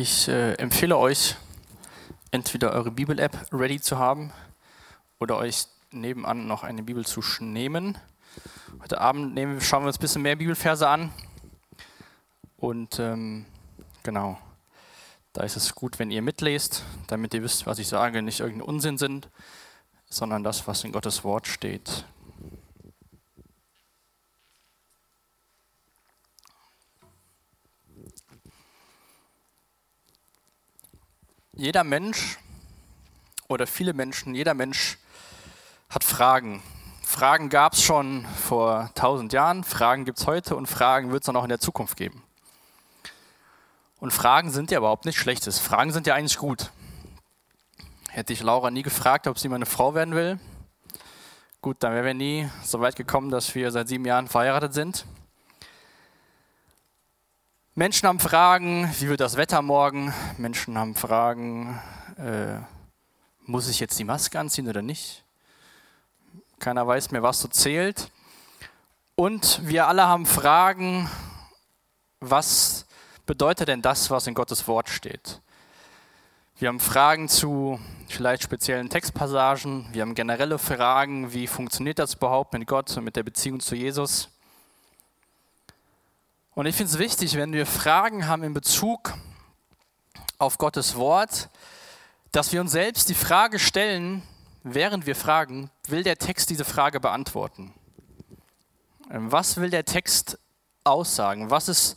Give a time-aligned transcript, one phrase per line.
[0.00, 1.34] Ich äh, empfehle euch,
[2.30, 4.32] entweder eure Bibel-App ready zu haben
[5.18, 7.98] oder euch nebenan noch eine Bibel zu nehmen.
[8.80, 11.10] Heute Abend nehmen, schauen wir uns ein bisschen mehr Bibelverse an.
[12.58, 13.44] Und ähm,
[14.04, 14.38] genau,
[15.32, 18.68] da ist es gut, wenn ihr mitlest, damit ihr wisst, was ich sage, nicht irgendein
[18.68, 19.28] Unsinn sind,
[20.08, 22.04] sondern das, was in Gottes Wort steht.
[31.58, 32.38] Jeder Mensch
[33.48, 34.96] oder viele Menschen, jeder Mensch
[35.90, 36.62] hat Fragen.
[37.02, 41.28] Fragen gab es schon vor tausend Jahren, Fragen gibt es heute und Fragen wird es
[41.28, 42.22] auch in der Zukunft geben.
[43.98, 45.58] Und Fragen sind ja überhaupt nichts Schlechtes.
[45.58, 46.70] Fragen sind ja eigentlich gut.
[48.10, 50.38] Hätte ich Laura nie gefragt, ob sie meine Frau werden will,
[51.60, 55.06] gut, dann wären wir nie so weit gekommen, dass wir seit sieben Jahren verheiratet sind.
[57.78, 60.12] Menschen haben Fragen, wie wird das Wetter morgen?
[60.36, 61.80] Menschen haben Fragen,
[62.16, 62.58] äh,
[63.46, 65.22] muss ich jetzt die Maske anziehen oder nicht?
[66.58, 68.10] Keiner weiß mehr, was so zählt.
[69.14, 71.08] Und wir alle haben Fragen,
[72.18, 72.84] was
[73.26, 75.40] bedeutet denn das, was in Gottes Wort steht?
[76.58, 79.86] Wir haben Fragen zu vielleicht speziellen Textpassagen.
[79.92, 83.76] Wir haben generelle Fragen, wie funktioniert das überhaupt mit Gott und mit der Beziehung zu
[83.76, 84.30] Jesus?
[86.58, 89.14] Und ich finde es wichtig, wenn wir Fragen haben in Bezug
[90.38, 91.50] auf Gottes Wort,
[92.32, 94.24] dass wir uns selbst die Frage stellen,
[94.64, 97.72] während wir fragen, will der Text diese Frage beantworten?
[99.08, 100.36] Ähm, was will der Text
[100.82, 101.48] aussagen?
[101.48, 101.96] Was ist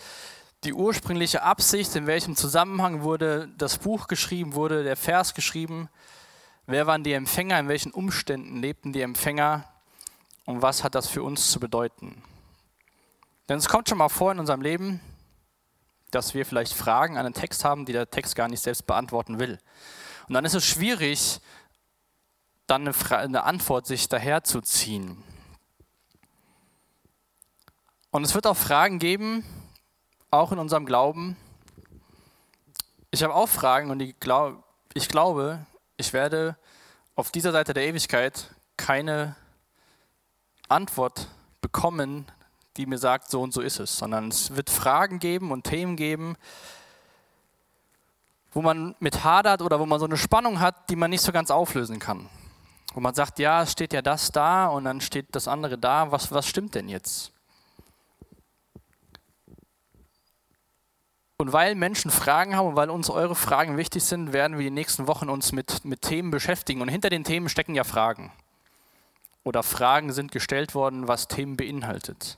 [0.63, 1.95] die ursprüngliche Absicht?
[1.95, 5.89] In welchem Zusammenhang wurde das Buch geschrieben, wurde der Vers geschrieben?
[6.67, 7.57] Wer waren die Empfänger?
[7.57, 9.65] In welchen Umständen lebten die Empfänger?
[10.45, 12.21] Und was hat das für uns zu bedeuten?
[13.51, 15.01] Denn es kommt schon mal vor in unserem Leben,
[16.09, 19.39] dass wir vielleicht Fragen an einen Text haben, die der Text gar nicht selbst beantworten
[19.39, 19.59] will.
[20.29, 21.41] Und dann ist es schwierig,
[22.65, 25.21] dann eine, Fra eine Antwort sich daherzuziehen.
[28.11, 29.43] Und es wird auch Fragen geben,
[30.29, 31.35] auch in unserem Glauben.
[33.09, 34.63] Ich habe auch Fragen und ich, glaub,
[34.93, 35.59] ich glaube,
[35.97, 36.55] ich werde
[37.15, 39.35] auf dieser Seite der Ewigkeit keine
[40.69, 41.27] Antwort
[41.59, 42.31] bekommen
[42.77, 45.95] die mir sagt, so und so ist es, sondern es wird Fragen geben und Themen
[45.95, 46.37] geben,
[48.53, 51.31] wo man mit hadert oder wo man so eine Spannung hat, die man nicht so
[51.31, 52.29] ganz auflösen kann.
[52.93, 56.11] Wo man sagt, ja, es steht ja das da und dann steht das andere da,
[56.11, 57.31] was, was stimmt denn jetzt?
[61.41, 64.69] Und weil Menschen Fragen haben und weil uns eure Fragen wichtig sind, werden wir die
[64.69, 66.81] nächsten Wochen uns mit, mit Themen beschäftigen.
[66.81, 68.31] Und hinter den Themen stecken ja Fragen.
[69.43, 72.37] Oder Fragen sind gestellt worden, was Themen beinhaltet.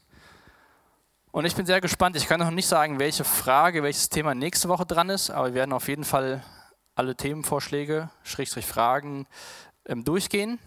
[1.33, 2.15] Und ich bin sehr gespannt.
[2.15, 5.53] Ich kann noch nicht sagen, welche Frage, welches Thema nächste Woche dran ist, aber wir
[5.55, 6.43] werden auf jeden Fall
[6.93, 9.25] alle Themenvorschläge, Schrägstrich Fragen
[9.87, 10.59] ähm, durchgehen.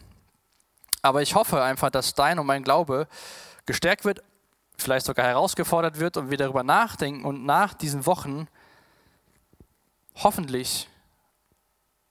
[1.03, 3.07] Aber ich hoffe einfach, dass dein und mein Glaube
[3.65, 4.25] gestärkt wird,
[4.77, 8.49] vielleicht sogar herausgefordert wird und wir darüber nachdenken und nach diesen Wochen
[10.17, 10.89] hoffentlich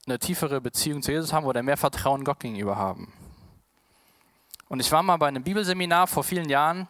[0.07, 3.11] eine tiefere Beziehung zu Jesus haben oder mehr Vertrauen Gott gegenüber haben.
[4.69, 6.87] Und ich war mal bei einem Bibelseminar vor vielen Jahren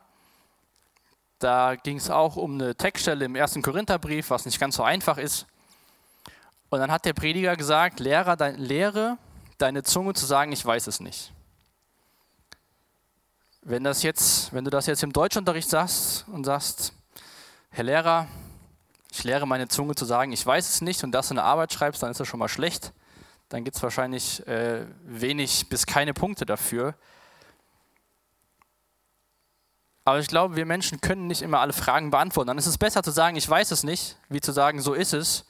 [1.39, 5.17] da ging es auch um eine Textstelle im ersten Korintherbrief, was nicht ganz so einfach
[5.17, 5.45] ist.
[6.69, 9.17] Und dann hat der Prediger gesagt, Lehrer, dein, lehre
[9.57, 11.31] deine Zunge zu sagen, ich weiß es nicht.
[13.61, 16.93] Wenn, das jetzt, wenn du das jetzt im Deutschunterricht sagst und sagst,
[17.69, 18.27] Herr Lehrer,
[19.11, 21.73] ich lehre meine Zunge zu sagen, ich weiß es nicht und das in der Arbeit
[21.73, 22.91] schreibst, dann ist das schon mal schlecht.
[23.49, 26.95] Dann gibt es wahrscheinlich äh, wenig bis keine Punkte dafür.
[30.05, 32.47] Aber ich glaube, wir Menschen können nicht immer alle Fragen beantworten.
[32.47, 35.13] Dann ist es besser zu sagen, ich weiß es nicht, wie zu sagen, so ist
[35.13, 35.45] es.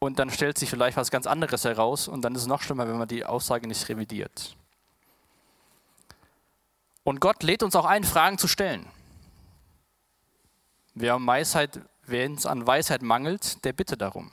[0.00, 2.88] Und dann stellt sich vielleicht was ganz anderes heraus und dann ist es noch schlimmer,
[2.88, 4.56] wenn man die Aussage nicht revidiert.
[7.04, 8.84] Und Gott lädt uns auch ein, Fragen zu stellen.
[10.94, 11.56] Wer, um es
[12.46, 14.32] an Weisheit mangelt, der bitte darum.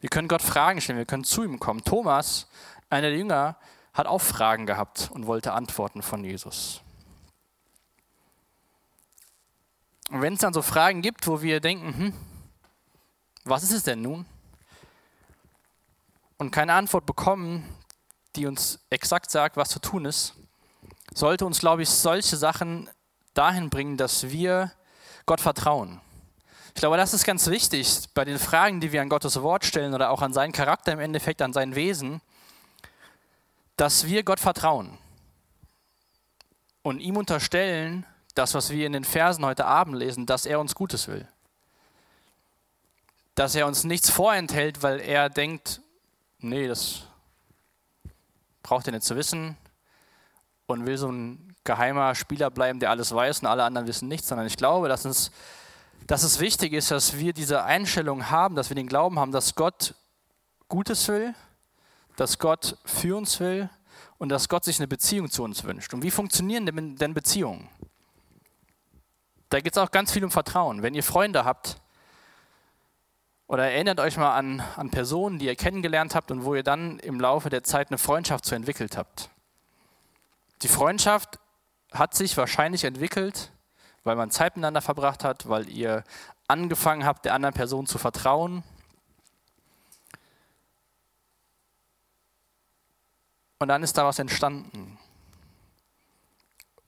[0.00, 1.84] Wir können Gott Fragen stellen, wir können zu ihm kommen.
[1.84, 2.48] Thomas,
[2.90, 3.56] einer der Jünger,
[3.94, 6.82] hat auch Fragen gehabt und wollte Antworten von Jesus.
[10.10, 12.12] Und wenn es dann so Fragen gibt, wo wir denken, hm,
[13.44, 14.26] was ist es denn nun?
[16.36, 17.64] Und keine Antwort bekommen,
[18.34, 20.34] die uns exakt sagt, was zu tun ist,
[21.14, 22.90] sollte uns, glaube ich, solche Sachen
[23.34, 24.72] dahin bringen, dass wir
[25.26, 26.00] Gott vertrauen.
[26.74, 29.94] Ich glaube, das ist ganz wichtig bei den Fragen, die wir an Gottes Wort stellen
[29.94, 32.20] oder auch an seinen Charakter im Endeffekt, an sein Wesen,
[33.76, 34.98] dass wir Gott vertrauen
[36.82, 40.74] und ihm unterstellen, das, was wir in den Versen heute Abend lesen, dass er uns
[40.74, 41.26] Gutes will.
[43.36, 45.80] dass er uns nichts vorenthält, weil er denkt,
[46.40, 47.04] nee, das
[48.62, 49.56] braucht er nicht zu wissen
[50.66, 54.28] und will so ein geheimer Spieler bleiben, der alles weiß und alle anderen wissen nichts,
[54.28, 55.30] sondern ich glaube, dass, uns,
[56.06, 59.54] dass es wichtig ist, dass wir diese Einstellung haben, dass wir den Glauben haben, dass
[59.54, 59.94] Gott
[60.68, 61.34] Gutes will,
[62.16, 63.70] dass Gott für uns will
[64.18, 65.94] und dass Gott sich eine Beziehung zu uns wünscht.
[65.94, 67.68] Und wie funktionieren denn Beziehungen?
[69.50, 70.82] Da geht es auch ganz viel um Vertrauen.
[70.82, 71.80] Wenn ihr Freunde habt,
[73.48, 77.00] oder erinnert euch mal an, an Personen, die ihr kennengelernt habt und wo ihr dann
[77.00, 79.28] im Laufe der Zeit eine Freundschaft zu entwickelt habt.
[80.62, 81.40] Die Freundschaft
[81.92, 83.50] hat sich wahrscheinlich entwickelt,
[84.04, 86.04] weil man Zeit miteinander verbracht hat, weil ihr
[86.46, 88.62] angefangen habt, der anderen Person zu vertrauen.
[93.58, 94.96] Und dann ist da was entstanden.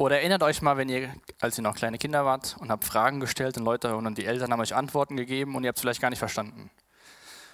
[0.02, 3.20] Oder erinnert euch mal, wenn ihr, als ihr noch kleine Kinder wart und habt Fragen
[3.20, 6.00] gestellt und Leute und die Eltern haben euch Antworten gegeben und ihr habt es vielleicht
[6.00, 6.72] gar nicht verstanden.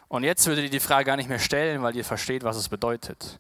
[0.09, 2.71] Und jetzt würdet ihr die Frage gar nicht mehr stellen, weil ihr versteht, was es
[2.71, 3.39] bedeutet.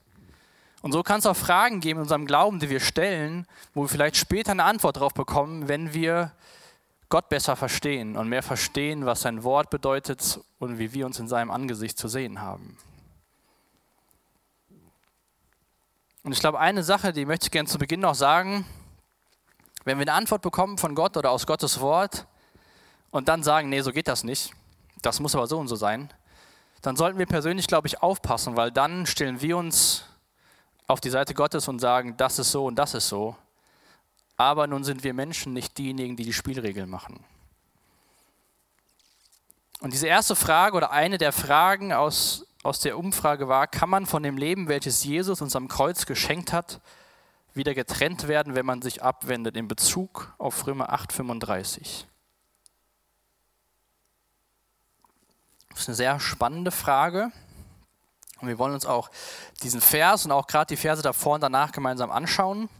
[0.82, 3.88] Und so kann es auch Fragen geben in unserem Glauben, die wir stellen, wo wir
[3.88, 6.32] vielleicht später eine Antwort darauf bekommen, wenn wir
[7.08, 11.28] Gott besser verstehen und mehr verstehen, was sein Wort bedeutet und wie wir uns in
[11.28, 12.76] seinem Angesicht zu sehen haben.
[16.24, 18.66] Und ich glaube, eine Sache, die möchte ich gerne zu Beginn noch sagen,
[19.84, 22.26] wenn wir eine Antwort bekommen von Gott oder aus Gottes Wort
[23.10, 24.52] und dann sagen, nee, so geht das nicht,
[25.02, 26.12] das muss aber so und so sein,
[26.82, 30.04] dann sollten wir persönlich, glaube ich, aufpassen, weil dann stellen wir uns
[30.86, 33.36] auf die Seite Gottes und sagen, das ist so und das ist so.
[34.36, 37.24] Aber nun sind wir Menschen nicht diejenigen, die die Spielregeln machen.
[39.80, 44.06] Und diese erste Frage oder eine der Fragen aus, aus der Umfrage war, kann man
[44.06, 46.80] von dem Leben, welches Jesus uns am Kreuz geschenkt hat,
[47.58, 52.06] wieder getrennt werden, wenn man sich abwendet, in Bezug auf Römer 8,35.
[55.68, 57.30] Das ist eine sehr spannende Frage.
[58.40, 59.10] Und wir wollen uns auch
[59.62, 62.70] diesen Vers und auch gerade die Verse davor und danach gemeinsam anschauen.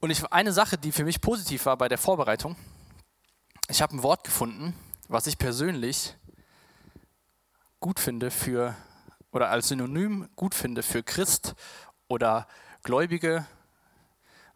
[0.00, 2.56] Und ich, eine Sache, die für mich positiv war bei der Vorbereitung,
[3.68, 4.74] ich habe ein Wort gefunden,
[5.08, 6.14] was ich persönlich
[7.80, 8.76] gut finde für,
[9.32, 11.54] oder als Synonym gut finde für Christ
[12.08, 12.46] oder
[12.86, 13.44] Gläubige,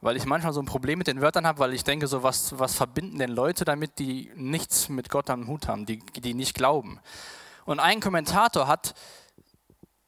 [0.00, 2.59] weil ich manchmal so ein Problem mit den Wörtern habe, weil ich denke, so was,
[2.59, 6.55] was verbinden denn Leute damit, die nichts mit Gott am Hut haben, die, die nicht
[6.55, 7.00] glauben.
[7.67, 8.94] Und ein Kommentator hat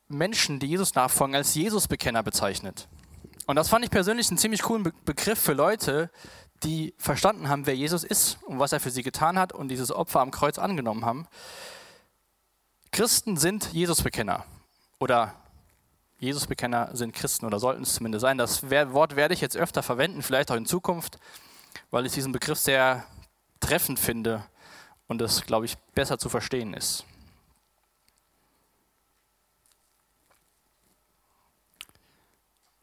[0.09, 2.89] Menschen, die Jesus nachfolgen, als Jesus-Bekenner bezeichnet.
[3.47, 6.11] Und das fand ich persönlich einen ziemlich coolen Be Begriff für Leute,
[6.63, 9.91] die verstanden haben, wer Jesus ist und was er für sie getan hat und dieses
[9.91, 11.27] Opfer am Kreuz angenommen haben.
[12.93, 14.45] Christen sind Jesus-Bekenner
[15.01, 15.35] oder
[16.23, 18.39] Jesusbekenner sind Christen oder sollten es zumindest sein.
[18.39, 21.19] Das Wort werde ich jetzt öfter verwenden, vielleicht auch in Zukunft,
[21.91, 23.05] weil ich diesen Begriff sehr
[23.59, 24.45] treffend finde
[25.09, 27.05] und es, glaube ich, besser zu verstehen ist.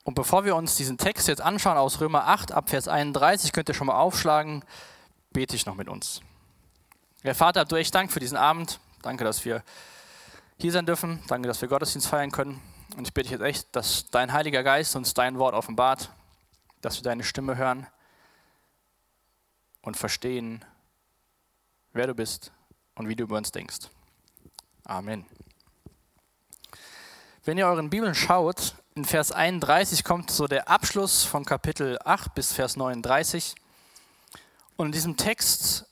[0.04, 3.70] Und bevor wir uns diesen Text jetzt anschauen aus Römer 8 ab Vers 31, könnt
[3.70, 4.66] ihr schon mal aufschlagen,
[5.32, 6.20] bete ich noch mit uns.
[7.22, 8.82] Herr Vater, du echt Dank für diesen Abend.
[9.02, 9.64] Danke, dass wir
[10.58, 11.24] hier sein dürfen.
[11.28, 12.60] Danke, dass wir Gottesdienst feiern können.
[13.00, 16.10] Und ich bitte dich jetzt echt, dass dein Heiliger Geist uns dein Wort offenbart,
[16.82, 17.88] dass wir deine Stimme hören
[19.82, 20.66] und verstehen,
[21.94, 22.52] wer du bist
[22.96, 23.88] und wie du über uns denkst.
[24.84, 25.26] Amen.
[27.46, 32.36] Wenn ihr euren Bibeln schaut, in Vers 31 kommt so der Abschluss von Kapitel 8
[32.36, 33.56] bis Vers 39.
[34.76, 35.86] Und in diesem Text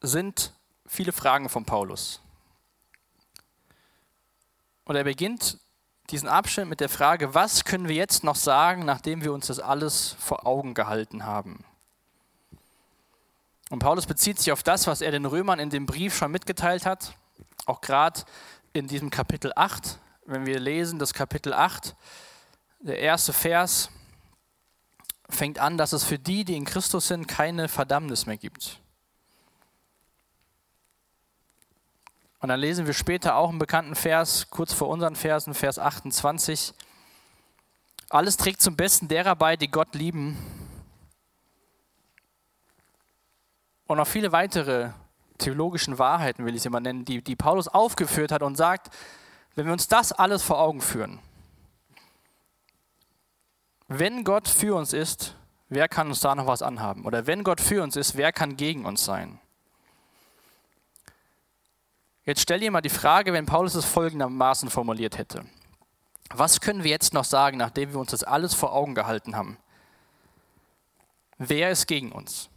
[0.00, 0.54] sind
[0.86, 2.22] viele Fragen von Paulus.
[4.86, 5.58] Und er beginnt
[6.12, 9.58] diesen Abschnitt mit der Frage, was können wir jetzt noch sagen, nachdem wir uns das
[9.58, 11.64] alles vor Augen gehalten haben?
[13.70, 16.84] Und Paulus bezieht sich auf das, was er den Römern in dem Brief schon mitgeteilt
[16.84, 17.14] hat,
[17.64, 18.20] auch gerade
[18.74, 19.98] in diesem Kapitel 8.
[20.26, 21.96] Wenn wir lesen, das Kapitel 8,
[22.80, 23.88] der erste Vers
[25.30, 28.81] fängt an, dass es für die, die in Christus sind, keine Verdammnis mehr gibt.
[32.42, 36.74] Und dann lesen wir später auch einen bekannten Vers, kurz vor unseren Versen, Vers 28.
[38.10, 40.36] Alles trägt zum Besten derer bei, die Gott lieben.
[43.86, 44.90] Und noch viele weitere
[45.38, 48.92] theologischen Wahrheiten, will ich sie mal nennen, die, die Paulus aufgeführt hat und sagt,
[49.54, 51.20] wenn wir uns das alles vor Augen führen,
[53.86, 55.36] wenn Gott für uns ist,
[55.68, 57.04] wer kann uns da noch was anhaben?
[57.04, 59.38] Oder wenn Gott für uns ist, wer kann gegen uns sein?
[62.24, 65.44] Jetzt stell dir mal die Frage, wenn Paulus es folgendermaßen formuliert hätte.
[66.34, 69.58] Was können wir jetzt noch sagen, nachdem wir uns das alles vor Augen gehalten haben?
[71.38, 72.48] Wer ist gegen uns?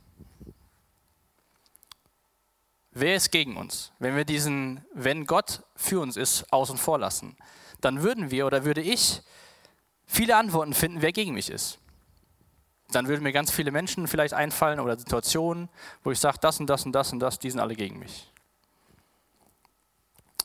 [2.95, 3.91] wer ist gegen uns?
[3.99, 7.37] Wenn wir diesen, wenn Gott für uns ist, außen vor lassen,
[7.81, 9.21] dann würden wir oder würde ich
[10.07, 11.77] viele Antworten finden, wer gegen mich ist.
[12.91, 15.69] Dann würden mir ganz viele Menschen vielleicht einfallen oder Situationen,
[16.03, 18.31] wo ich sage, das und das und das und das, die sind alle gegen mich.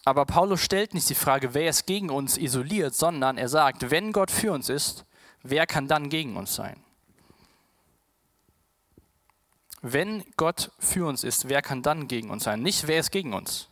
[0.04, 4.12] Aber Paulus stellt nicht die Frage, wer ist gegen uns isoliert, sondern er sagt, wenn
[4.12, 5.04] Gott für uns ist,
[5.42, 6.82] wer kann dann gegen uns sein?
[9.82, 12.62] Wenn Gott für uns ist, wer kann dann gegen uns sein?
[12.62, 13.68] Nicht, wer ist gegen uns?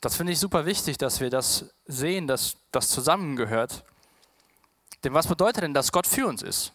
[0.00, 3.84] Das finde ich super wichtig, dass wir das sehen, dass das zusammengehört.
[5.02, 6.72] Denn was bedeutet denn, dass Gott für uns ist?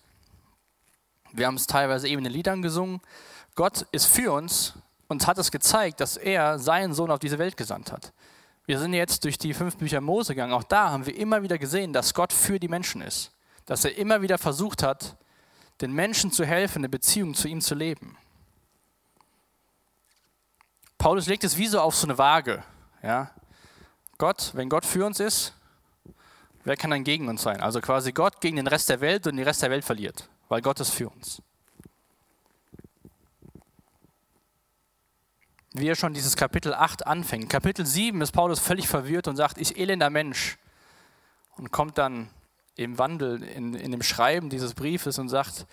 [1.31, 3.01] Wir haben es teilweise eben in den Liedern gesungen.
[3.55, 4.73] Gott ist für uns
[5.07, 8.13] und hat es gezeigt, dass er seinen Sohn auf diese Welt gesandt hat.
[8.69, 10.53] Wir sind jetzt durch die fünf Bücher Mose gegangen.
[10.53, 13.31] Auch da haben wir immer wieder gesehen, dass Gott für die Menschen ist.
[13.65, 15.17] Dass er immer wieder versucht hat,
[15.81, 18.15] den Menschen zu helfen, eine Beziehung zu ihm zu leben.
[20.99, 22.63] Paulus legt es wie so auf so eine Waage.
[23.01, 23.31] Ja?
[24.19, 25.55] Gott, wenn Gott für uns ist,
[26.63, 27.61] wer kann dann gegen uns sein?
[27.61, 30.61] Also quasi Gott gegen den Rest der Welt und den Rest der Welt verliert, weil
[30.61, 31.41] Gott ist für uns.
[35.73, 37.49] Wie er schon dieses Kapitel 8 anfängt.
[37.49, 40.57] Kapitel 7 ist Paulus völlig verwirrt und sagt, ich elender Mensch.
[41.57, 42.29] Und kommt dann
[42.75, 45.67] im Wandel, in, in dem Schreiben dieses Briefes und sagt,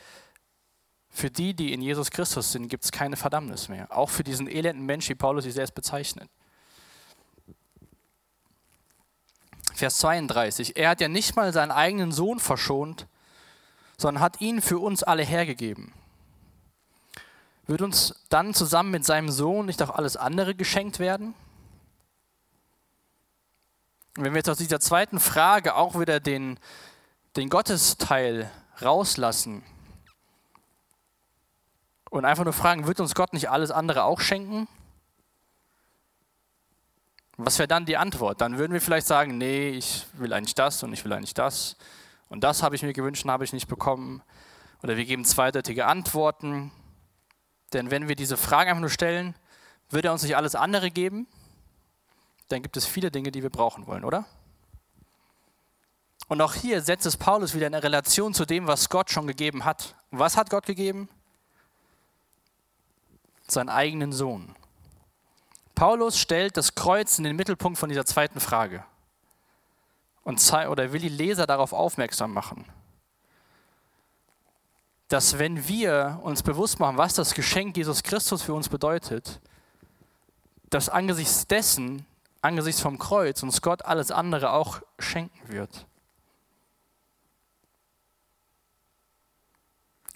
[1.08, 3.96] für die, die in Jesus Christus sind, gibt es keine Verdammnis mehr.
[3.96, 6.28] Auch für diesen elenden Mensch, wie Paulus sich selbst bezeichnet.
[9.72, 10.76] Vers 32.
[10.76, 13.06] Er hat ja nicht mal seinen eigenen Sohn verschont,
[13.96, 15.92] sondern hat ihn für uns alle hergegeben.
[17.66, 21.34] Wird uns dann zusammen mit seinem Sohn nicht auch alles andere geschenkt werden?
[24.16, 26.58] wenn wir jetzt aus dieser zweiten Frage auch wieder den,
[27.36, 29.62] den Gottesteil rauslassen
[32.10, 34.68] und einfach nur fragen, wird uns Gott nicht alles andere auch schenken?
[37.36, 38.40] Was wäre dann die Antwort?
[38.40, 41.76] Dann würden wir vielleicht sagen, nee, ich will eigentlich das und ich will eigentlich das.
[42.30, 44.22] Und das habe ich mir gewünscht und habe ich nicht bekommen.
[44.82, 46.72] Oder wir geben zweideutige Antworten.
[47.72, 49.34] Denn wenn wir diese Frage einfach nur stellen,
[49.90, 51.26] wird er uns nicht alles andere geben?
[52.48, 54.24] Dann gibt es viele Dinge, die wir brauchen wollen, oder?
[56.28, 59.64] Und auch hier setzt es Paulus wieder in Relation zu dem, was Gott schon gegeben
[59.64, 59.94] hat.
[60.10, 61.08] Was hat Gott gegeben?
[63.48, 64.56] Seinen eigenen Sohn.
[65.76, 68.84] Paulus stellt das Kreuz in den Mittelpunkt von dieser zweiten Frage
[70.24, 72.64] und oder will die Leser darauf aufmerksam machen,
[75.08, 79.40] dass wenn wir uns bewusst machen, was das Geschenk Jesus Christus für uns bedeutet,
[80.70, 82.06] dass angesichts dessen,
[82.42, 85.86] angesichts vom Kreuz uns Gott alles andere auch schenken wird.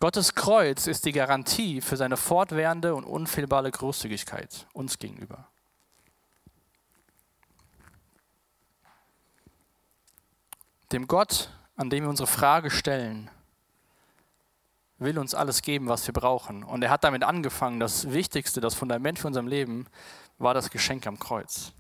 [0.01, 5.47] Gottes Kreuz ist die Garantie für seine fortwährende und unfehlbare Großzügigkeit uns gegenüber.
[10.91, 13.31] Dem Gott, an dem wir unsere Frage stellen,
[15.01, 16.63] will uns alles geben, was wir brauchen.
[16.63, 19.87] Und er hat damit angefangen, das Wichtigste, das Fundament für unserem Leben
[20.39, 21.73] war das Geschenk am Kreuz.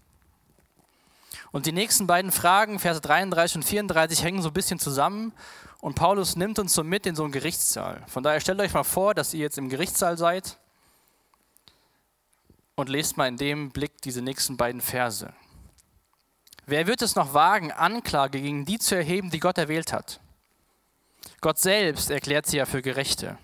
[1.53, 5.33] Und die nächsten beiden Fragen, Verse 33 und 34, hängen so ein bisschen zusammen
[5.81, 8.03] und Paulus nimmt uns so mit in so einen Gerichtssaal.
[8.07, 10.59] Von daher stellt euch mal vor, dass ihr jetzt im Gerichtssaal seid
[12.77, 15.33] und lest mal in dem Blick diese nächsten beiden Verse.
[16.67, 20.21] Wer wird es noch wagen, Anklage gegen die zu erheben, die Gott erwählt hat?
[21.41, 23.39] Gott selbst erklärt sie ja für Gerechte.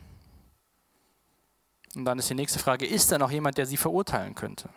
[1.94, 4.68] Und dann ist die nächste Frage, ist da noch jemand, der sie verurteilen könnte?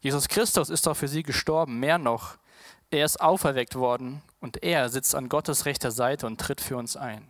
[0.00, 2.36] Jesus Christus ist doch für sie gestorben, mehr noch,
[2.90, 6.96] er ist auferweckt worden und er sitzt an Gottes rechter Seite und tritt für uns
[6.96, 7.28] ein.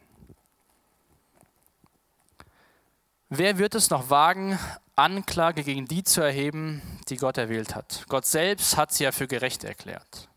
[3.29, 4.59] Wer wird es noch wagen,
[4.97, 8.05] Anklage gegen die zu erheben, die Gott erwählt hat?
[8.09, 10.29] Gott selbst hat sie ja für gerecht erklärt.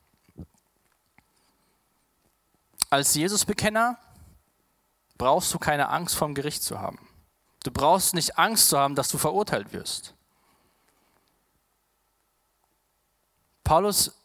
[2.89, 3.97] Als Jesusbekenner
[5.21, 6.97] brauchst du keine Angst vom Gericht zu haben.
[7.61, 10.15] Du brauchst nicht Angst zu haben, dass du verurteilt wirst.
[13.63, 14.17] Paulus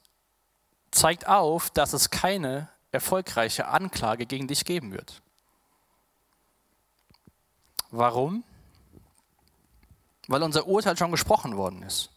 [0.91, 5.21] zeigt auf, dass es keine erfolgreiche Anklage gegen dich geben wird.
[7.91, 8.43] Warum?
[10.29, 12.09] Weil unser Urteil schon gesprochen worden ist.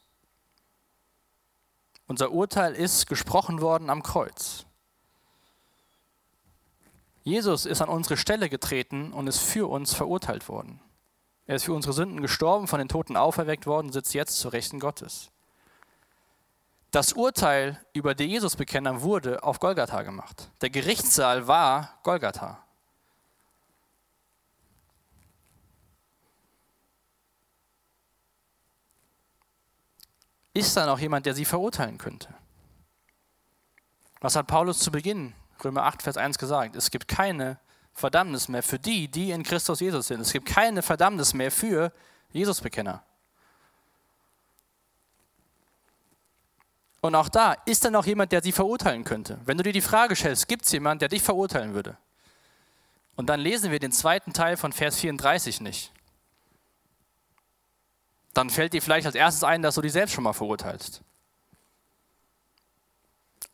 [2.08, 4.66] Unser Urteil ist gesprochen worden am Kreuz.
[7.24, 10.80] Jesus ist an unsere Stelle getreten und ist für uns verurteilt worden.
[11.46, 14.80] Er ist für unsere Sünden gestorben, von den Toten auferweckt worden, sitzt jetzt zur Rechten
[14.80, 15.32] Gottes.
[16.92, 20.50] Das Urteil über die Jesusbekenner wurde auf Golgatha gemacht.
[20.62, 22.64] Der Gerichtssaal war Golgatha.
[30.60, 32.34] ist da noch jemand, der sie verurteilen könnte?
[34.20, 36.76] Was hat Paulus zu Beginn, Römer 8, Vers 1 gesagt?
[36.76, 37.60] Es gibt keine
[37.94, 40.22] Verdammnis mehr für die, die in Christus Jesus sind.
[40.22, 41.92] Es gibt keine Verdammnis mehr für
[42.32, 43.04] Jesusbekenner.
[47.02, 49.40] Und auch da, ist da noch jemand, der sie verurteilen könnte?
[49.46, 51.98] Wenn du dir die Frage stellst, gibt es jemanden, der dich verurteilen würde?
[53.16, 55.92] Und dann lesen wir den zweiten Teil von Vers 34 nicht.
[58.34, 61.02] Dann fällt dir vielleicht als erstes ein, dass du dich selbst schon mal verurteilst.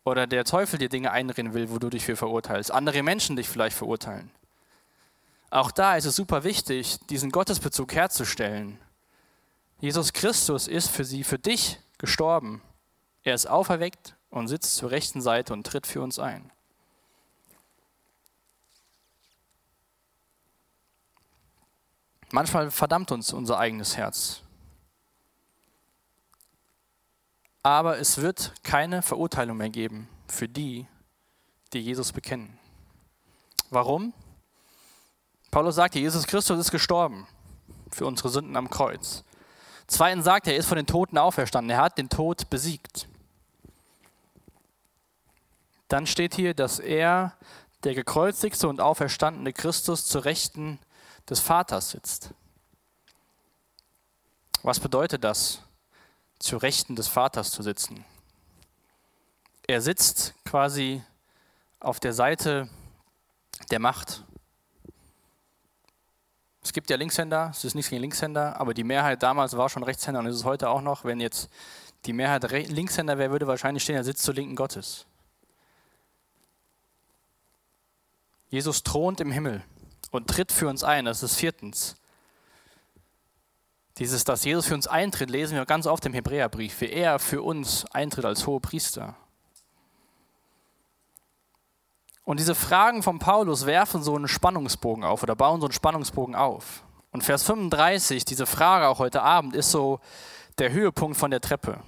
[0.05, 2.71] Oder der Teufel dir Dinge einreden will, wo du dich für verurteilst.
[2.71, 4.29] Andere Menschen dich vielleicht verurteilen.
[5.49, 8.77] Auch da ist es super wichtig, diesen Gottesbezug herzustellen.
[9.79, 12.61] Jesus Christus ist für sie, für dich gestorben.
[13.23, 16.51] Er ist auferweckt und sitzt zur rechten Seite und tritt für uns ein.
[22.31, 24.41] Manchmal verdammt uns unser eigenes Herz.
[27.65, 30.85] Aber es wird keine Verurteilung mehr geben für die,
[31.73, 32.59] die Jesus bekennen.
[33.71, 34.13] Warum?
[35.49, 37.27] Paulus sagt, Jesus Christus ist gestorben
[37.89, 39.23] für unsere Sünden am Kreuz.
[39.87, 41.71] Zweitens sagt er, er ist von den Toten auferstanden.
[41.71, 43.07] Er hat den Tod besiegt.
[45.87, 47.33] Dann steht hier, dass er,
[47.83, 50.77] der gekreuzigte und auferstandene Christus, zur Rechten
[51.27, 52.29] des Vaters sitzt.
[54.61, 55.64] Was bedeutet das?
[56.39, 58.05] Zu Rechten des Vaters zu sitzen.
[59.67, 61.01] Er sitzt quasi
[61.79, 62.69] auf der Seite
[63.71, 64.23] der Macht.
[66.61, 69.83] Es gibt ja Linkshänder, es ist nichts gegen Linkshänder, aber die Mehrheit damals war schon
[69.83, 71.05] Rechtshänder und ist es heute auch noch.
[71.05, 71.49] Wenn jetzt
[72.05, 75.05] die Mehrheit Linkshänder wäre, würde wahrscheinlich stehen, er sitzt zur Linken Gottes.
[78.49, 79.63] Jesus thront im Himmel
[80.11, 81.95] und tritt für uns ein, das ist viertens.
[83.97, 87.41] Dieses, dass Jesus für uns eintritt, lesen wir ganz oft im Hebräerbrief, wie er für
[87.41, 89.15] uns eintritt als hohe Priester.
[92.25, 96.35] Und diese Fragen von Paulus werfen so einen Spannungsbogen auf oder bauen so einen Spannungsbogen
[96.35, 96.83] auf.
[97.11, 100.01] Und Vers 35, diese Frage auch heute Abend, ist so
[100.57, 101.79] der Höhepunkt von der Treppe.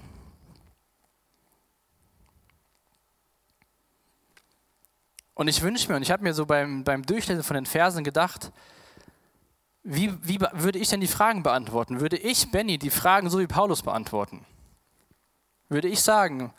[5.33, 8.03] Und ich wünsche mir, und ich habe mir so beim, beim Durchlesen von den Versen
[8.03, 8.51] gedacht,
[9.89, 12.01] wie, wie würde ich denn die Fragen beantworten?
[12.01, 14.45] Würde ich, Benny, die Fragen so wie Paulus beantworten?
[15.69, 16.53] Würde ich sagen,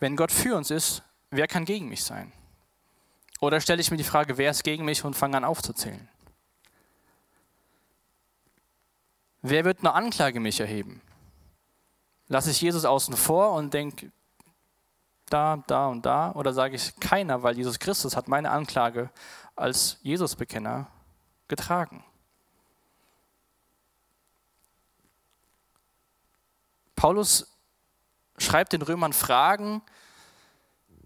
[0.00, 2.32] wenn Gott für uns ist, wer kann gegen mich sein?
[3.38, 6.08] Oder stelle ich mir die Frage, wer ist gegen mich und fange an aufzuzählen?
[9.42, 11.00] Wer wird eine Anklage mich erheben?
[12.26, 14.10] Lasse ich Jesus außen vor und denke,
[15.26, 16.32] da, da und da?
[16.32, 19.10] Oder sage ich keiner, weil Jesus Christus hat meine Anklage
[19.58, 20.86] als Jesusbekenner
[21.48, 22.04] getragen.
[26.94, 27.56] Paulus
[28.38, 29.82] schreibt den Römern Fragen,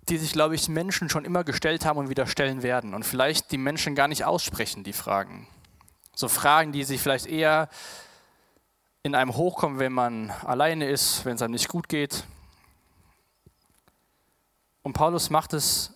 [0.09, 2.95] die sich, glaube ich, Menschen schon immer gestellt haben und wieder stellen werden.
[2.95, 5.47] Und vielleicht die Menschen gar nicht aussprechen, die Fragen.
[6.15, 7.69] So Fragen, die sich vielleicht eher
[9.03, 12.25] in einem hochkommen, wenn man alleine ist, wenn es einem nicht gut geht.
[14.83, 15.95] Und Paulus macht es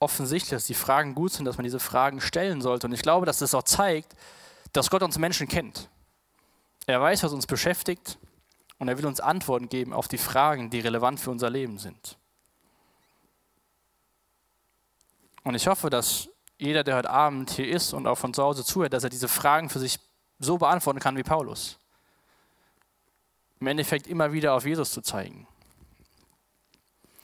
[0.00, 2.86] offensichtlich, dass die Fragen gut sind, dass man diese Fragen stellen sollte.
[2.86, 4.14] Und ich glaube, dass das auch zeigt,
[4.72, 5.88] dass Gott uns Menschen kennt.
[6.86, 8.18] Er weiß, was uns beschäftigt
[8.78, 12.16] und er will uns Antworten geben auf die Fragen, die relevant für unser Leben sind.
[15.42, 18.64] Und ich hoffe, dass jeder, der heute Abend hier ist und auch von zu Hause
[18.64, 19.98] zuhört, dass er diese Fragen für sich
[20.38, 21.78] so beantworten kann wie Paulus.
[23.60, 25.46] Im Endeffekt immer wieder auf Jesus zu zeigen.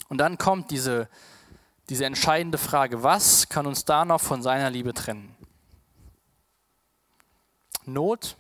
[0.09, 1.09] Und dann kommt diese
[1.89, 5.37] diese entscheidende Frage, was kann uns da noch von seiner Liebe trennen?
[7.85, 8.37] Not,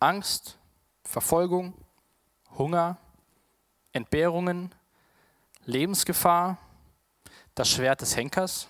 [0.00, 0.58] Angst,
[1.04, 1.74] Verfolgung,
[2.58, 2.98] Hunger,
[3.92, 4.74] Entbehrungen,
[5.64, 6.58] Lebensgefahr,
[7.54, 8.68] das Schwert des Henkers?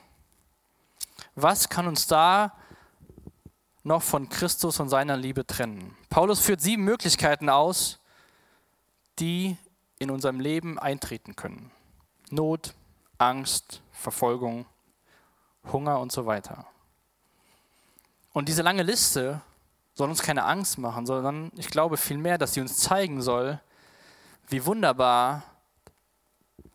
[1.34, 2.52] Was kann uns da
[3.82, 5.96] noch von Christus und seiner Liebe trennen?
[6.08, 7.98] Paulus führt sieben Möglichkeiten aus,
[9.18, 9.56] die
[9.98, 11.70] in unserem Leben eintreten können.
[12.30, 12.74] Not,
[13.22, 14.66] Angst, Verfolgung,
[15.72, 16.66] Hunger und so weiter.
[18.32, 19.40] Und diese lange Liste
[19.94, 23.60] soll uns keine Angst machen, sondern ich glaube vielmehr, dass sie uns zeigen soll,
[24.48, 25.42] wie wunderbar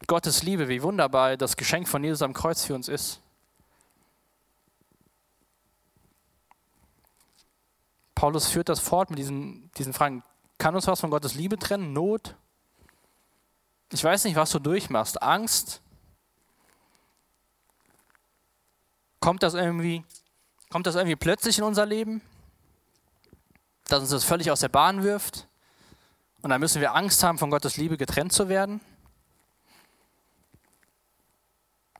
[0.06, 3.20] Gottes Liebe, wie wunderbar das Geschenk von Jesus am Kreuz für uns ist.
[8.16, 10.24] Paulus führt das fort mit diesen, diesen Fragen.
[10.58, 11.94] Kann uns was von Gottes Liebe trennen?
[11.94, 12.36] Not?
[13.92, 15.22] Ich weiß nicht, was du durchmachst.
[15.22, 15.82] Angst?
[19.20, 20.04] Kommt das irgendwie,
[20.70, 22.22] kommt das irgendwie plötzlich in unser Leben?
[23.86, 25.48] Dass uns das völlig aus der Bahn wirft?
[26.42, 28.80] Und dann müssen wir Angst haben, von Gottes Liebe getrennt zu werden.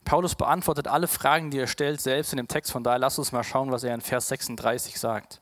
[0.08, 2.72] Paulus beantwortet alle Fragen, die er stellt, selbst in dem Text.
[2.72, 5.42] Von daher lass uns mal schauen, was er in Vers 36 sagt.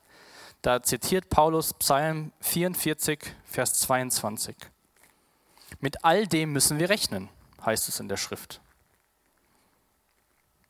[0.64, 4.56] Da zitiert Paulus Psalm 44, Vers 22.
[5.82, 7.30] Mit all dem müssen wir rechnen,
[7.64, 8.60] heißt es in der Schrift.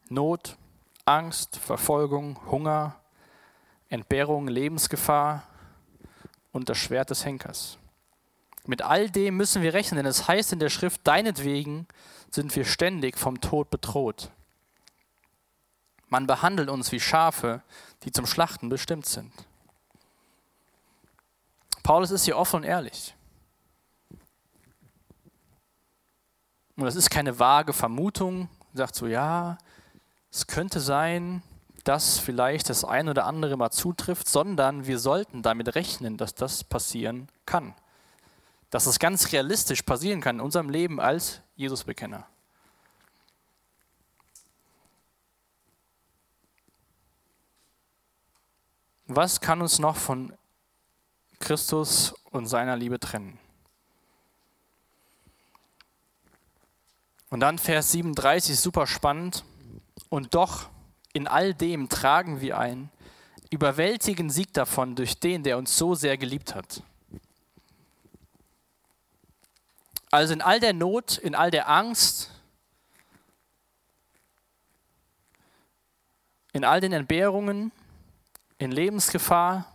[0.10, 0.58] Not,
[1.06, 2.96] Angst, Verfolgung, Hunger,
[3.89, 5.44] Entbehrung, Lebensgefahr
[6.52, 7.78] und das Schwert des Henkers.
[8.65, 11.88] Mit all dem müssen wir rechnen, denn es heißt in der Schrift, deinetwegen
[12.32, 14.32] sind wir ständig vom Tod bedroht.
[16.10, 17.62] Man behandelt uns wie Schafe,
[18.04, 19.32] die zum Schlachten bestimmt sind.
[21.84, 23.13] Paulus ist hier offen und ehrlich.
[26.76, 29.58] Und das ist keine vage Vermutung, er sagt so, ja,
[30.36, 31.43] es könnte sein,
[31.86, 36.65] dass vielleicht das ein oder andere mal zutrifft, sondern wir sollten damit rechnen, dass das
[36.65, 37.74] passieren kann.
[38.69, 42.28] Dass es ganz realistisch passieren kann in unserem Leben als Jesusbekenner.
[49.08, 50.34] Was kann uns noch von
[51.39, 53.39] Christus und seiner Liebe trennen?
[57.30, 59.45] Und dann Vers 37, super spannend.
[60.10, 60.70] Und doch
[61.13, 62.89] in all dem tragen wir ein
[63.50, 66.84] überwältigen Sieg davon durch den, der uns so sehr geliebt hat.
[70.12, 72.32] Also in all der Not, in all der Angst,
[76.54, 77.72] in all den Entbehrungen,
[78.58, 79.72] in Lebensgefahr,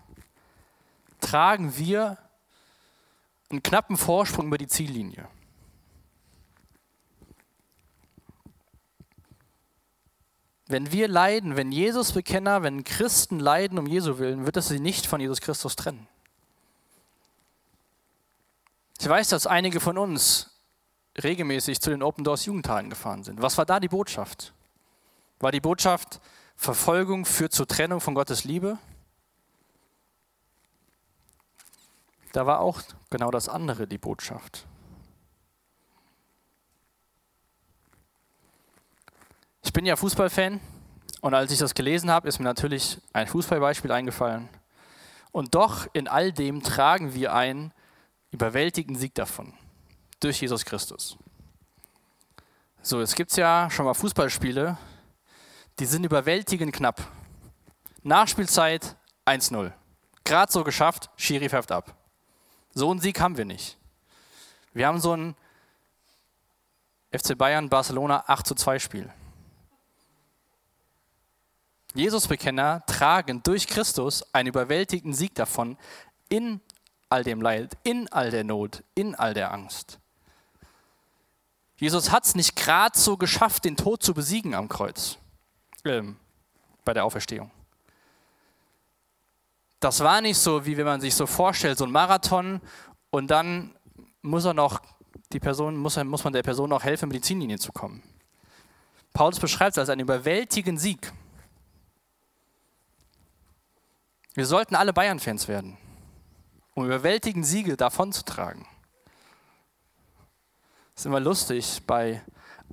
[1.21, 2.17] tragen wir
[3.51, 5.29] einen knappen Vorsprung über die Ziellinie.
[10.71, 15.05] Wenn wir leiden, wenn Jesus-Bekenner, wenn Christen leiden um Jesu willen, wird es sie nicht
[15.05, 16.07] von Jesus Christus trennen.
[19.01, 20.49] Ich weiß, dass einige von uns
[21.21, 23.43] regelmäßig zu den Open Doors Jugendtagen gefahren sind.
[23.43, 24.53] Was war da die Botschaft?
[25.41, 26.21] War die Botschaft,
[26.55, 28.79] Verfolgung führt zur Trennung von Gottes Liebe?
[32.33, 32.81] Da war auch
[33.11, 34.69] genau das andere die Botschaft.
[39.71, 40.59] Ich bin ja Fußballfan
[41.21, 44.49] und als ich das gelesen habe, ist mir natürlich ein Fußballbeispiel eingefallen.
[45.31, 47.73] Und doch in all dem tragen wir einen
[48.33, 49.55] überwältigenden Sieg davon
[50.19, 51.17] durch Jesus Christus.
[52.83, 54.77] So, es gibt ja schon mal Fußballspiele,
[55.79, 57.01] die sind überwältigend knapp.
[58.03, 59.71] Nachspielzeit 1-0.
[60.25, 61.95] Gerade so geschafft, Schiri pfeift ab.
[62.75, 63.79] So einen Sieg haben wir nicht.
[64.73, 65.37] Wir haben so ein
[67.13, 69.13] FC Bayern Barcelona 8 2 Spiel.
[71.95, 75.77] Jesusbekenner tragen durch Christus einen überwältigenden Sieg davon
[76.29, 76.61] in
[77.09, 79.99] all dem Leid, in all der Not, in all der Angst.
[81.77, 85.17] Jesus hat es nicht gerade so geschafft, den Tod zu besiegen am Kreuz,
[85.85, 86.03] äh,
[86.85, 87.51] bei der Auferstehung.
[89.81, 92.61] Das war nicht so, wie wenn man sich so vorstellt, so ein Marathon
[93.09, 93.75] und dann
[94.21, 94.81] muss er noch
[95.33, 98.03] die Person, muss, muss man der Person noch helfen, Ziellinie zu kommen.
[99.13, 101.13] Paulus beschreibt es als einen überwältigenden Sieg.
[104.35, 105.77] Wir sollten alle Bayern-Fans werden,
[106.75, 108.65] um überwältigende Siege davonzutragen.
[110.95, 112.23] Das ist immer lustig, bei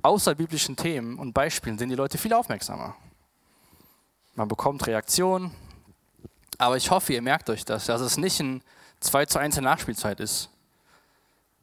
[0.02, 2.94] außerbiblischen Themen und Beispielen sind die Leute viel aufmerksamer.
[4.34, 5.50] Man bekommt Reaktionen,
[6.58, 8.62] aber ich hoffe, ihr merkt euch das, dass es nicht ein
[9.00, 10.50] 2 zu 1 in Nachspielzeit ist,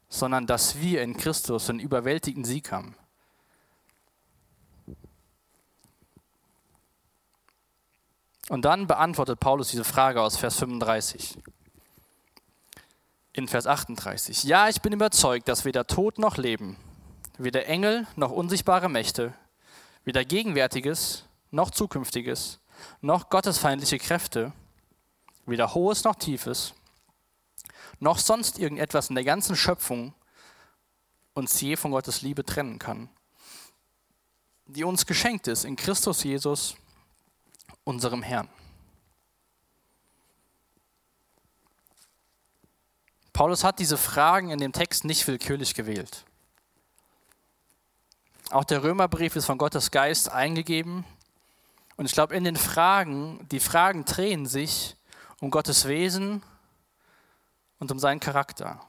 [0.10, 2.96] sondern dass wir in Christus einen überwältigenden Sieg haben.
[8.50, 11.38] Und dann beantwortet Paulus diese Frage aus Vers 35.
[13.34, 14.44] In Vers 38.
[14.44, 16.78] Ja, ich bin überzeugt, dass weder Tod noch Leben,
[17.38, 19.34] weder Engel noch unsichtbare Mächte,
[20.04, 22.60] weder Gegenwärtiges noch Zukünftiges,
[23.02, 24.54] noch gottesfeindliche Kräfte,
[25.46, 26.74] weder Hohes noch Tiefes,
[28.00, 30.14] noch sonst irgendetwas in der ganzen Schöpfung
[31.34, 33.10] uns je von Gottes Liebe trennen kann,
[34.66, 36.78] die uns geschenkt ist in Christus Jesus,
[37.86, 38.50] unserem Herrn.
[43.32, 46.26] Paulus hat diese Fragen in dem Text nicht willkürlich gewählt.
[48.50, 51.04] Auch der Römerbrief ist von Gottes Geist eingegeben.
[51.98, 54.96] Und ich glaube, in den Fragen, die Fragen drehen sich
[55.40, 56.44] um Gottes Wesen
[57.80, 58.82] und um seinen Charakter.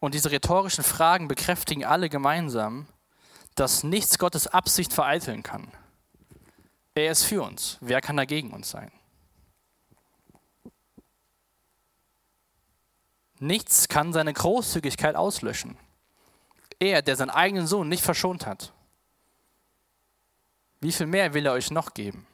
[0.00, 2.86] Und diese rhetorischen Fragen bekräftigen alle gemeinsam,
[3.54, 5.70] dass nichts Gottes Absicht vereiteln kann.
[6.94, 7.78] Er ist für uns.
[7.80, 8.92] Wer kann dagegen uns sein?
[13.38, 15.76] Nichts kann seine Großzügigkeit auslöschen.
[16.78, 18.72] Er, der seinen eigenen Sohn nicht verschont hat.
[20.80, 22.26] Wie viel mehr will er euch noch geben?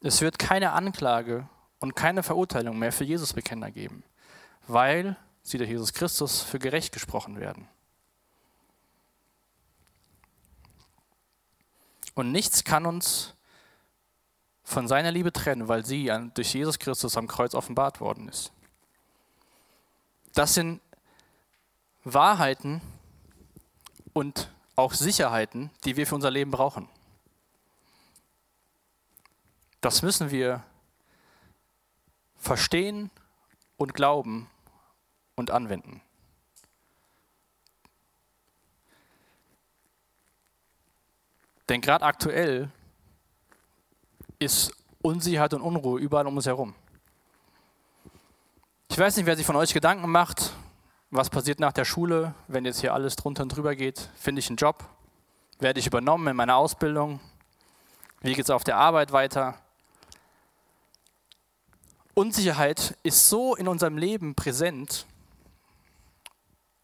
[0.00, 4.04] Es wird keine Anklage und keine Verurteilung mehr für Jesusbekenner geben,
[4.66, 7.68] weil sie durch Jesus Christus für gerecht gesprochen werden.
[12.18, 13.32] Und nichts kann uns
[14.64, 18.50] von seiner Liebe trennen, weil sie durch Jesus Christus am Kreuz offenbart worden ist.
[20.34, 20.80] Das sind
[22.02, 22.80] Wahrheiten
[24.14, 26.88] und auch Sicherheiten, die wir für unser Leben brauchen.
[29.80, 30.64] Das müssen wir
[32.36, 33.12] verstehen
[33.76, 34.50] und glauben
[35.36, 36.00] und anwenden.
[41.68, 42.70] Denn gerade aktuell
[44.38, 46.74] ist Unsicherheit und Unruhe überall um uns herum.
[48.90, 50.52] Ich weiß nicht, wer sich von euch Gedanken macht,
[51.10, 54.10] was passiert nach der Schule, wenn jetzt hier alles drunter und drüber geht.
[54.16, 54.84] Finde ich einen Job?
[55.58, 57.20] Werde ich übernommen in meiner Ausbildung?
[58.20, 59.54] Wie geht es auf der Arbeit weiter?
[62.14, 65.06] Unsicherheit ist so in unserem Leben präsent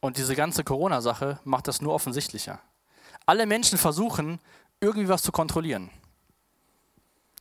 [0.01, 2.61] und diese ganze Corona-Sache macht das nur offensichtlicher.
[3.27, 4.39] Alle Menschen versuchen,
[4.85, 5.91] irgendwie was zu kontrollieren.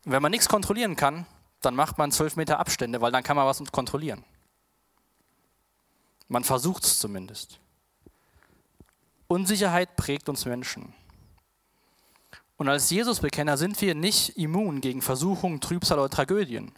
[0.06, 1.26] Wenn man nichts kontrollieren kann,
[1.62, 4.24] dann macht man zwölf Meter Abstände, weil dann kann man was kontrollieren.
[6.28, 7.60] Man versucht es zumindest.
[9.28, 10.94] Unsicherheit prägt uns Menschen.
[12.58, 16.72] Und als Jesusbekenner sind wir nicht immun gegen Versuchungen, Trübsal oder Tragödien.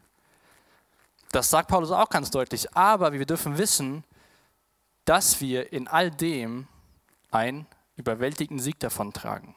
[1.31, 2.75] Das sagt Paulus auch ganz deutlich.
[2.75, 4.03] Aber wir dürfen wissen,
[5.03, 6.67] dass wir in all dem
[7.31, 9.53] einen überwältigenden Sieg davontragen.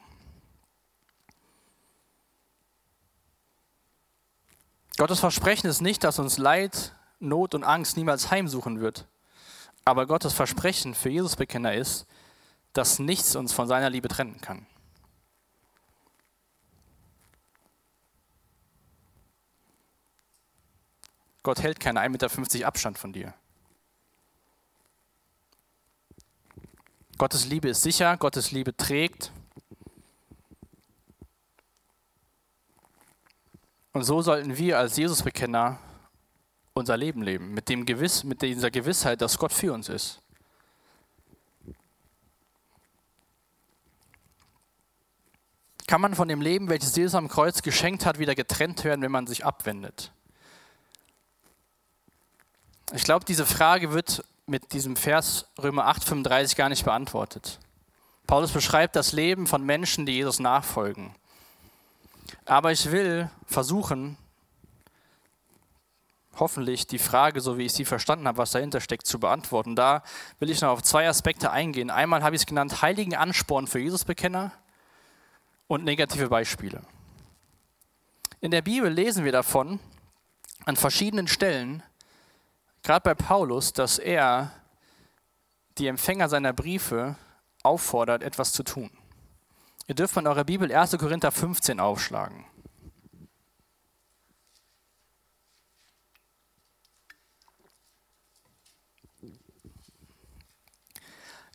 [4.99, 9.07] Gottes Versprechen ist nicht, dass uns Leid, Not und Angst niemals heimsuchen wird.
[9.85, 12.05] Aber Gottes Versprechen für Jesusbekenner ist,
[12.73, 14.67] dass nichts uns von seiner Liebe trennen kann.
[21.43, 23.33] Gott hält keine 1,50 Meter Abstand von dir.
[27.17, 29.31] Gottes Liebe ist sicher, Gottes Liebe trägt.
[33.93, 35.79] Und so sollten wir als Jesusbekenner
[36.73, 40.21] unser Leben leben, mit, dem Gewiss, mit dieser Gewissheit, dass Gott für uns ist.
[45.87, 49.11] Kann man von dem Leben, welches Jesus am Kreuz geschenkt hat, wieder getrennt werden, wenn
[49.11, 50.11] man sich abwendet?
[52.93, 57.59] Ich glaube, diese Frage wird mit diesem Vers Römer 8,35 gar nicht beantwortet.
[58.27, 61.15] Paulus beschreibt das Leben von Menschen, die Jesus nachfolgen.
[62.45, 64.17] Aber ich will versuchen,
[66.39, 69.75] hoffentlich die Frage, so wie ich sie verstanden habe, was dahinter steckt, zu beantworten.
[69.75, 70.03] Da
[70.39, 71.89] will ich noch auf zwei Aspekte eingehen.
[71.89, 74.51] Einmal habe ich es genannt, heiligen Ansporn für Jesusbekenner
[75.67, 76.81] und negative Beispiele.
[78.41, 79.79] In der Bibel lesen wir davon
[80.65, 81.83] an verschiedenen Stellen,
[82.83, 84.51] gerade bei Paulus, dass er
[85.77, 87.15] die Empfänger seiner Briefe
[87.63, 88.89] auffordert, etwas zu tun.
[89.89, 90.99] Ihr dürft in eurer Bibel 1.
[90.99, 92.45] Korinther 15 aufschlagen.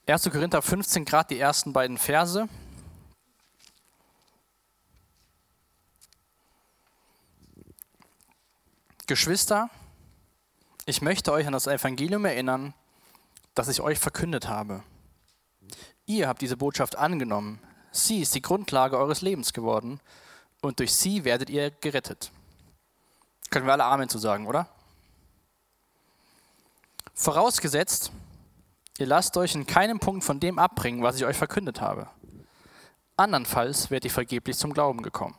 [0.09, 0.31] 1.
[0.33, 2.49] Korinther 15, gerade die ersten beiden Verse.
[9.07, 9.71] Geschwister,
[10.87, 12.75] ich möchte euch an das Evangelium erinnern,
[13.55, 14.83] das ich euch verkündet habe.
[16.07, 17.61] Ihr habt diese Botschaft angenommen.
[17.97, 20.01] Sie ist die Grundlage eures Lebens geworden
[20.63, 22.33] und durch sie werdet ihr gerettet.
[23.51, 24.67] Können wir alle Amen zu sagen, oder?
[27.15, 28.11] Vorausgesetzt,
[28.99, 32.09] ihr lasst euch in keinem Punkt von dem abbringen, was ich euch verkündet habe.
[33.17, 35.37] Andernfalls werdet ihr vergeblich zum Glauben gekommen.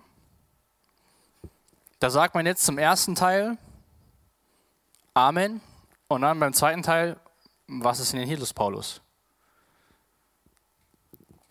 [1.99, 3.57] Da sagt man jetzt zum ersten Teil,
[5.13, 5.59] Amen.
[6.07, 7.19] Und dann beim zweiten Teil,
[7.67, 9.01] was ist denn hier los, Paulus?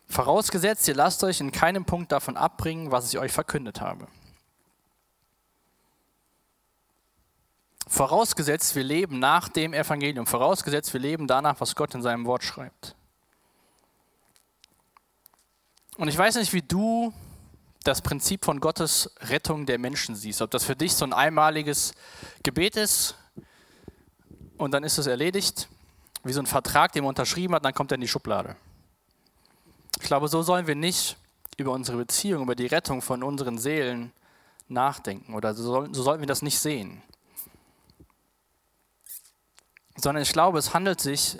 [0.06, 4.06] Vorausgesetzt, ihr lasst euch in keinem Punkt davon abbringen, was ich euch verkündet habe.
[7.86, 10.26] Vorausgesetzt, wir leben nach dem Evangelium.
[10.26, 12.96] Vorausgesetzt, wir leben danach, was Gott in seinem Wort schreibt.
[15.96, 17.12] Und ich weiß nicht, wie du
[17.84, 20.42] das Prinzip von Gottes Rettung der Menschen siehst.
[20.42, 21.92] Ob das für dich so ein einmaliges
[22.42, 23.16] Gebet ist,
[24.56, 25.68] und dann ist es erledigt,
[26.22, 28.56] wie so ein Vertrag, den man unterschrieben hat, dann kommt er in die Schublade.
[30.04, 31.16] Ich glaube, so sollen wir nicht
[31.56, 34.12] über unsere Beziehung, über die Rettung von unseren Seelen
[34.68, 37.02] nachdenken oder so, so sollten wir das nicht sehen.
[39.96, 41.38] sondern ich glaube, es handelt sich,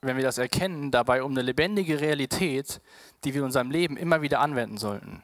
[0.00, 2.80] wenn wir das erkennen, dabei um eine lebendige Realität,
[3.22, 5.22] die wir in unserem Leben immer wieder anwenden sollten.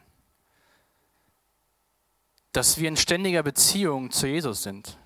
[2.53, 4.97] Dass wir in ständiger Beziehung zu Jesus sind.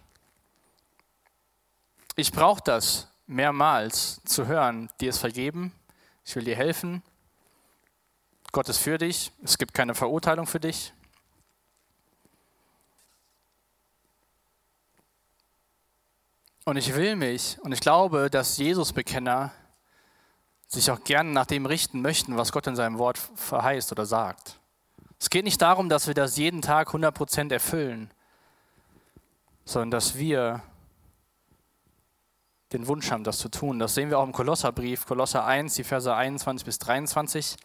[2.16, 5.72] Ich brauche das mehrmals zu hören, dir ist vergeben,
[6.26, 7.02] ich will dir helfen,
[8.52, 10.92] Gott ist für dich, es gibt keine Verurteilung für dich.
[16.64, 19.52] Und ich will mich, und ich glaube, dass Jesus-Bekenner
[20.68, 24.60] sich auch gerne nach dem richten möchten, was Gott in seinem Wort verheißt oder sagt.
[25.18, 28.10] Es geht nicht darum, dass wir das jeden Tag 100% erfüllen,
[29.64, 30.62] sondern dass wir
[32.72, 33.78] den Wunsch haben, das zu tun.
[33.78, 37.56] Das sehen wir auch im Kolosserbrief, Kolosser 1, die Verse 21 bis 23.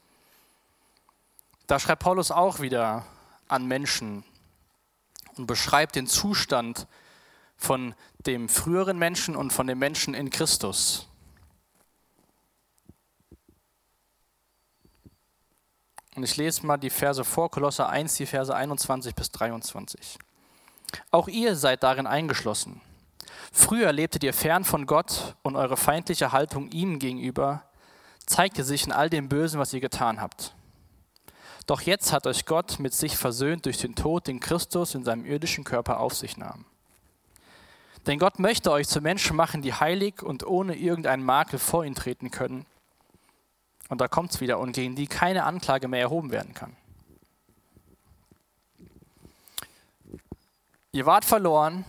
[1.67, 3.05] Da schreibt Paulus auch wieder
[3.49, 4.23] an Menschen
[5.35, 6.87] und beschreibt den Zustand
[7.57, 7.93] von
[8.25, 11.07] dem früheren Menschen und von dem Menschen in Christus.
[16.15, 20.17] Und ich lese mal die Verse vor, Kolosser 1, die Verse 21 bis 23.
[21.11, 22.81] Auch ihr seid darin eingeschlossen.
[23.51, 27.63] Früher lebtet ihr fern von Gott und eure feindliche Haltung ihm gegenüber
[28.25, 30.56] zeigte sich in all dem Bösen, was ihr getan habt.
[31.67, 35.25] Doch jetzt hat euch Gott mit sich versöhnt durch den Tod, den Christus in seinem
[35.25, 36.65] irdischen Körper auf sich nahm.
[38.07, 41.93] Denn Gott möchte euch zu Menschen machen, die heilig und ohne irgendeinen Makel vor ihn
[41.93, 42.65] treten können.
[43.89, 46.75] Und da kommt es wieder, und gegen die keine Anklage mehr erhoben werden kann.
[50.93, 51.85] Ihr wart verloren,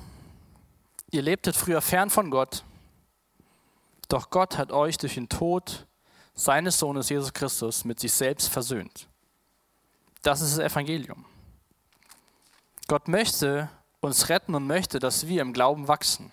[1.10, 2.64] Ihr lebtet früher fern von Gott,
[4.08, 5.86] doch Gott hat euch durch den Tod
[6.34, 9.07] seines Sohnes Jesus Christus mit sich selbst versöhnt.
[10.22, 11.24] Das ist das Evangelium.
[12.86, 13.68] Gott möchte
[14.00, 16.32] uns retten und möchte, dass wir im Glauben wachsen.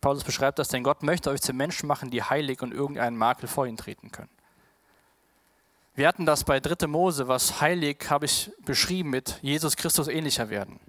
[0.00, 3.48] Paulus beschreibt das, denn Gott möchte euch zu Menschen machen, die heilig und irgendeinen Makel
[3.48, 4.30] vor ihn treten können.
[5.94, 6.86] Wir hatten das bei 3.
[6.86, 10.80] Mose, was heilig habe ich beschrieben mit Jesus Christus ähnlicher werden.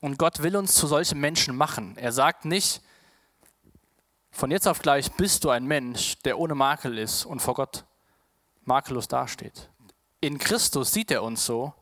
[0.00, 1.96] Und Gott will uns zu solchen Menschen machen.
[1.96, 2.82] Er sagt nicht,
[4.30, 7.84] von jetzt auf gleich bist du ein Mensch, der ohne Makel ist und vor Gott
[8.70, 9.68] makellos dasteht.
[10.20, 11.74] In Christus sieht er uns so,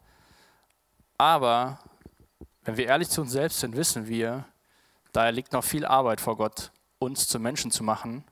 [1.18, 1.78] aber
[2.62, 4.46] wenn wir ehrlich zu uns selbst sind, wissen wir,
[5.12, 8.24] da liegt noch viel Arbeit vor Gott, uns zu Menschen zu machen,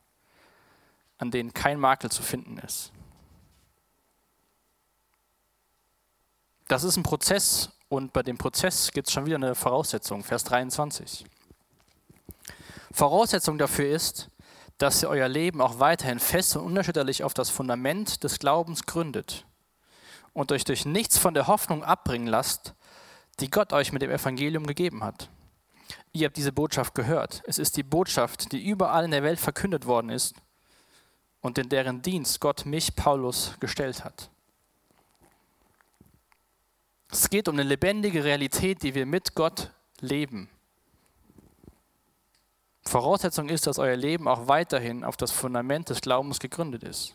[1.18, 2.92] an denen kein Makel zu finden ist.
[6.68, 10.44] Das ist ein Prozess und bei dem Prozess gibt es schon wieder eine Voraussetzung, Vers
[10.44, 11.24] 23.
[12.90, 14.30] Voraussetzung dafür ist,
[14.78, 19.46] dass ihr euer Leben auch weiterhin fest und unerschütterlich auf das Fundament des Glaubens gründet
[20.32, 22.74] und euch durch nichts von der Hoffnung abbringen lasst,
[23.40, 25.30] die Gott euch mit dem Evangelium gegeben hat.
[26.12, 27.42] Ihr habt diese Botschaft gehört.
[27.46, 30.34] Es ist die Botschaft, die überall in der Welt verkündet worden ist
[31.40, 34.30] und in deren Dienst Gott mich, Paulus, gestellt hat.
[37.10, 40.50] Es geht um eine lebendige Realität, die wir mit Gott leben.
[42.88, 47.14] Voraussetzung ist, dass euer Leben auch weiterhin auf das Fundament des Glaubens gegründet ist.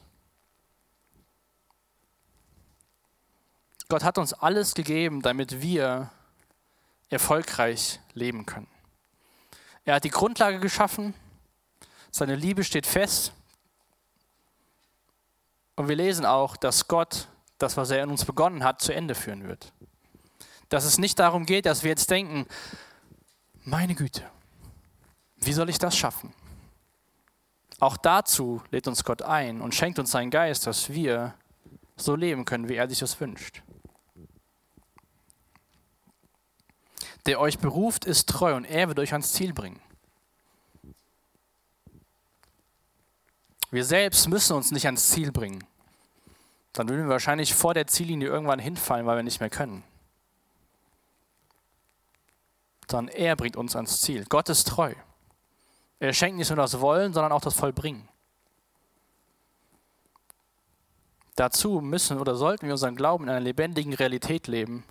[3.88, 6.10] Gott hat uns alles gegeben, damit wir
[7.10, 8.68] erfolgreich leben können.
[9.84, 11.14] Er hat die Grundlage geschaffen,
[12.12, 13.34] seine Liebe steht fest
[15.76, 19.16] und wir lesen auch, dass Gott das, was er in uns begonnen hat, zu Ende
[19.16, 19.74] führen wird.
[20.70, 22.48] Dass es nicht darum geht, dass wir jetzt denken,
[23.64, 24.30] meine Güte,
[25.42, 26.34] wie soll ich das schaffen?
[27.80, 31.34] Auch dazu lädt uns Gott ein und schenkt uns seinen Geist, dass wir
[31.98, 33.64] so leben können, wie er sich das wünscht.
[37.26, 39.80] Der euch beruft, ist treu und er wird euch ans Ziel bringen.
[43.70, 45.64] Wir selbst müssen uns nicht ans Ziel bringen
[46.74, 49.84] dann würden wir wahrscheinlich vor der Ziellinie irgendwann hinfallen, weil wir nicht mehr können.
[52.90, 54.26] Sondern er bringt uns ans Ziel.
[54.30, 54.94] Gott ist treu.
[56.02, 58.10] Er schenkt nicht nur das Wollen, sondern auch das Vollbringen.
[61.36, 64.84] Dazu müssen oder sollten wir unseren Glauben in einer lebendigen Realität leben,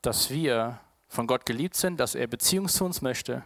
[0.00, 3.44] dass wir von Gott geliebt sind, dass er Beziehung zu uns möchte.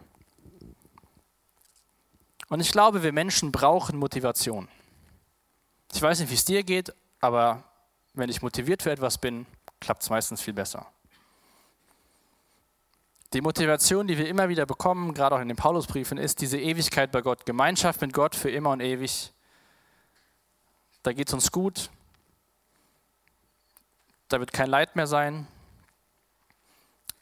[2.47, 4.69] Und ich glaube, wir Menschen brauchen Motivation.
[5.93, 7.65] Ich weiß nicht, wie es dir geht, aber
[8.13, 9.45] wenn ich motiviert für etwas bin,
[9.81, 10.87] klappt es meistens viel besser.
[13.33, 17.11] Die Motivation, die wir immer wieder bekommen, gerade auch in den Paulusbriefen, ist diese Ewigkeit
[17.11, 19.31] bei Gott, Gemeinschaft mit Gott für immer und ewig.
[21.03, 21.89] Da geht es uns gut,
[24.27, 25.47] da wird kein Leid mehr sein.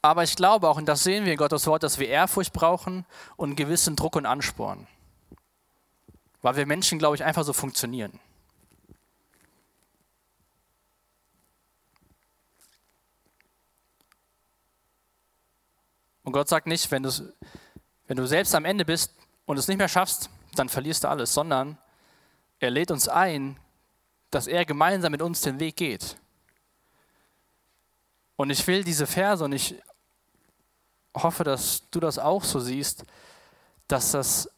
[0.02, 3.04] Aber ich glaube auch, und das sehen wir in Gottes Wort, dass wir Ehrfurcht brauchen
[3.36, 4.86] und einen gewissen Druck und Ansporn.
[6.42, 8.18] Weil wir Menschen, glaube ich, einfach so funktionieren.
[16.22, 17.04] Und Gott sagt nicht, wenn,
[18.06, 19.14] wenn du selbst am Ende bist
[19.46, 21.78] und es nicht mehr schaffst, dann verlierst du alles, sondern
[22.58, 23.58] er lädt uns ein,
[24.30, 26.16] dass er gemeinsam mit uns den Weg geht.
[28.36, 29.74] Und ich will diese Verse und ich
[31.14, 33.04] hoffe, dass du das auch so siehst,
[33.88, 34.50] dass das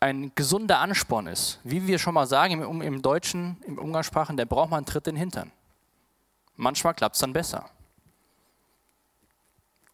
[0.00, 1.58] ein gesunder Ansporn ist.
[1.64, 5.06] Wie wir schon mal sagen im, im Deutschen, im Umgangssprachen, der braucht man einen Tritt
[5.08, 5.52] in den Hintern.
[6.56, 7.68] Manchmal klappt es dann besser.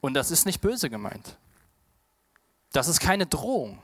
[0.05, 1.39] Und das ist nicht böse gemeint.
[2.73, 3.79] Das ist keine Drohung.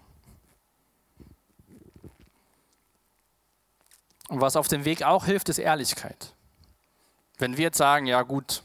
[4.29, 6.35] Und was auf dem Weg auch hilft, ist Ehrlichkeit.
[7.39, 8.63] Wenn wir jetzt sagen, ja gut,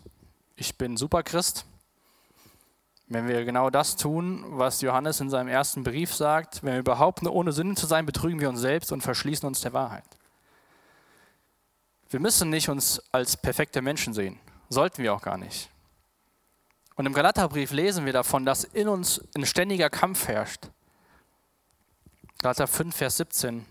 [0.58, 1.64] ich bin Superchrist,
[3.08, 7.26] wenn wir genau das tun, was Johannes in seinem ersten Brief sagt, wenn wir behaupten,
[7.26, 10.04] ohne Sünde zu sein, betrügen wir uns selbst und verschließen uns der Wahrheit.
[12.10, 15.70] Wir müssen nicht uns als perfekte Menschen sehen, sollten wir auch gar nicht.
[16.96, 20.70] Und im Galaterbrief lesen wir davon, dass in uns ein ständiger Kampf herrscht.
[22.40, 23.66] Galater 5, Vers 17,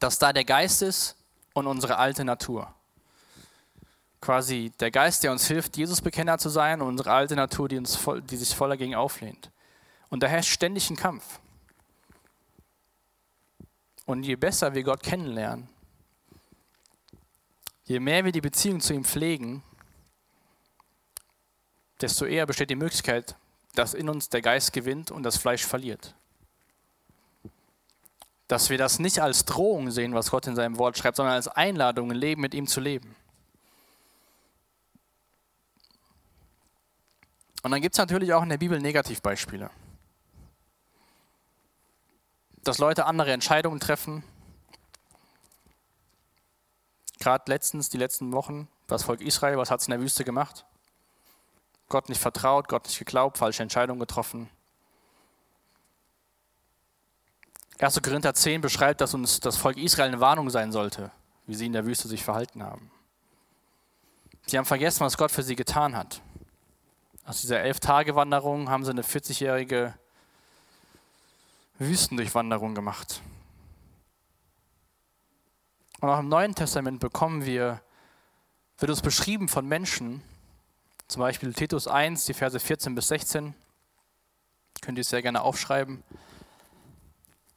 [0.00, 1.16] dass da der Geist ist
[1.54, 2.74] und unsere alte Natur.
[4.20, 7.96] Quasi der Geist, der uns hilft, Jesus-Bekenner zu sein, und unsere alte Natur, die, uns
[7.96, 9.50] voll, die sich voll dagegen auflehnt.
[10.10, 11.40] Und da herrscht ständig ein Kampf.
[14.04, 15.68] Und je besser wir Gott kennenlernen,
[17.84, 19.62] je mehr wir die Beziehung zu ihm pflegen,
[22.02, 23.36] desto eher besteht die Möglichkeit,
[23.74, 26.14] dass in uns der Geist gewinnt und das Fleisch verliert.
[28.48, 31.48] Dass wir das nicht als Drohung sehen, was Gott in seinem Wort schreibt, sondern als
[31.48, 33.14] Einladung, ein Leben mit ihm zu leben.
[37.62, 39.70] Und dann gibt es natürlich auch in der Bibel Negativbeispiele.
[42.64, 44.24] Dass Leute andere Entscheidungen treffen.
[47.20, 50.66] Gerade letztens, die letzten Wochen, das Volk Israel, was hat es in der Wüste gemacht?
[51.92, 54.48] Gott nicht vertraut, Gott nicht geglaubt, falsche Entscheidungen getroffen.
[57.78, 58.00] 1.
[58.00, 61.10] Korinther 10 beschreibt, dass uns das Volk Israel eine Warnung sein sollte,
[61.46, 62.90] wie sie in der Wüste sich verhalten haben.
[64.46, 66.22] Sie haben vergessen, was Gott für sie getan hat.
[67.26, 69.94] Aus dieser Elf-Tage-Wanderung haben sie eine 40-jährige
[71.78, 73.20] Wüstendurchwanderung gemacht.
[76.00, 77.82] Und auch im Neuen Testament bekommen wir,
[78.78, 80.22] wird uns beschrieben von Menschen,
[81.12, 83.54] zum Beispiel Titus 1, die Verse 14 bis 16.
[84.80, 86.02] Könnt ihr sehr gerne aufschreiben.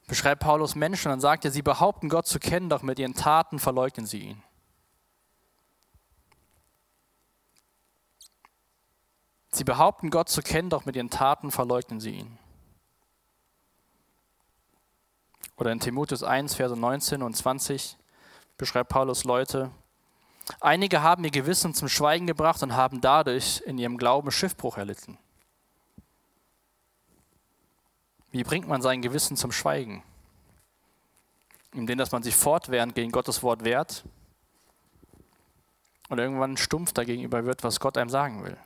[0.08, 3.16] Beschreibt Paulus Menschen und dann sagt er, sie behaupten Gott zu kennen, doch mit ihren
[3.16, 4.43] Taten verleugnen sie ihn.
[9.51, 12.38] Sie behaupten Gott zu kennen, doch mit ihren Taten verleugnen sie ihn.
[15.56, 17.97] Oder in Timotheus 1, Verse 19 und 20
[18.58, 19.72] beschreibt Paulus Leute,
[20.59, 25.17] Einige haben ihr Gewissen zum Schweigen gebracht und haben dadurch in ihrem Glauben Schiffbruch erlitten.
[28.31, 30.03] Wie bringt man sein Gewissen zum Schweigen?
[31.73, 34.03] Indem, dass man sich fortwährend gegen Gottes Wort wehrt
[36.09, 38.57] und irgendwann stumpf dagegenüber wird, was Gott einem sagen will.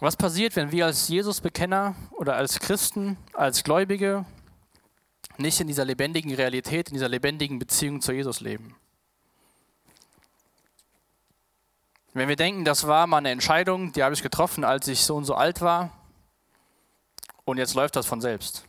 [0.00, 4.24] Was passiert, wenn wir als Jesus-Bekenner oder als Christen, als Gläubige
[5.36, 8.76] nicht in dieser lebendigen Realität, in dieser lebendigen Beziehung zu Jesus leben.
[12.12, 15.16] Wenn wir denken, das war mal eine Entscheidung, die habe ich getroffen, als ich so
[15.16, 15.90] und so alt war,
[17.44, 18.64] und jetzt läuft das von selbst.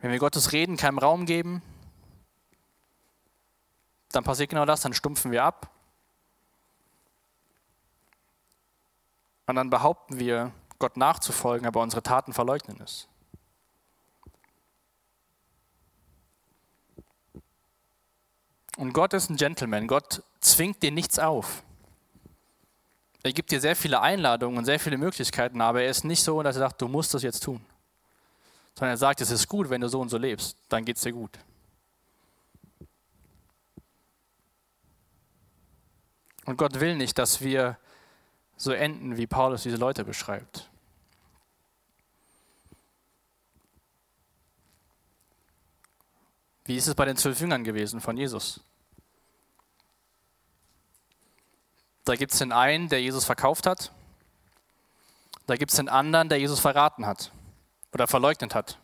[0.00, 1.62] Wenn wir Gottes Reden keinen Raum geben,
[4.12, 5.70] dann passiert genau das, dann stumpfen wir ab.
[9.46, 13.08] Und dann behaupten wir, Gott nachzufolgen, aber unsere Taten verleugnen es.
[18.76, 19.86] Und Gott ist ein Gentleman.
[19.86, 21.62] Gott zwingt dir nichts auf.
[23.22, 26.42] Er gibt dir sehr viele Einladungen und sehr viele Möglichkeiten, aber er ist nicht so,
[26.42, 27.64] dass er sagt, du musst das jetzt tun.
[28.74, 31.02] Sondern er sagt, es ist gut, wenn du so und so lebst, dann geht es
[31.02, 31.38] dir gut.
[36.44, 37.78] Und Gott will nicht, dass wir
[38.56, 40.70] so enden, wie Paulus diese Leute beschreibt.
[46.64, 48.60] Wie ist es bei den zwölf Jüngern gewesen von Jesus?
[52.04, 53.92] Da gibt es den einen, der Jesus verkauft hat.
[55.46, 57.30] Da gibt es den anderen, der Jesus verraten hat
[57.92, 58.78] oder verleugnet hat.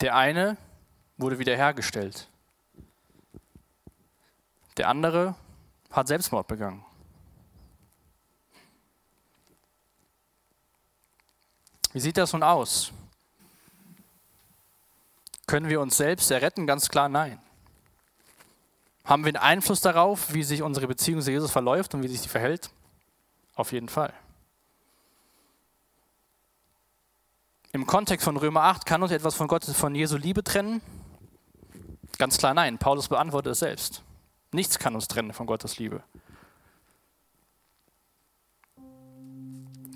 [0.00, 0.56] Der eine
[1.16, 2.28] wurde wiederhergestellt.
[4.76, 5.36] Der andere
[5.94, 6.84] hat Selbstmord begangen.
[11.92, 12.92] Wie sieht das nun aus?
[15.46, 16.66] Können wir uns selbst erretten?
[16.66, 17.38] Ganz klar nein.
[19.04, 22.22] Haben wir einen Einfluss darauf, wie sich unsere Beziehung zu Jesus verläuft und wie sich
[22.22, 22.70] sie verhält?
[23.54, 24.12] Auf jeden Fall.
[27.72, 30.80] Im Kontext von Römer 8 kann uns etwas von Gottes, von Jesu Liebe trennen?
[32.18, 32.78] Ganz klar nein.
[32.78, 34.02] Paulus beantwortet es selbst.
[34.54, 36.04] Nichts kann uns trennen von Gottes Liebe.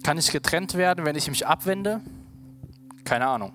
[0.02, 2.00] Kann ich getrennt werden, wenn ich mich abwende?
[3.04, 3.52] Keine Ahnung.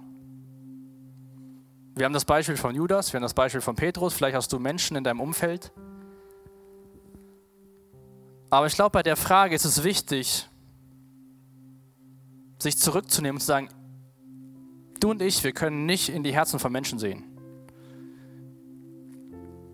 [1.96, 4.60] Wir haben das Beispiel von Judas, wir haben das Beispiel von Petrus, vielleicht hast du
[4.60, 5.74] Menschen in deinem Umfeld.
[8.50, 10.48] Aber ich glaube, bei der Frage ist es wichtig,
[12.60, 13.68] sich zurückzunehmen und zu sagen,
[15.02, 17.26] du und ich, wir können nicht in die Herzen von Menschen sehen.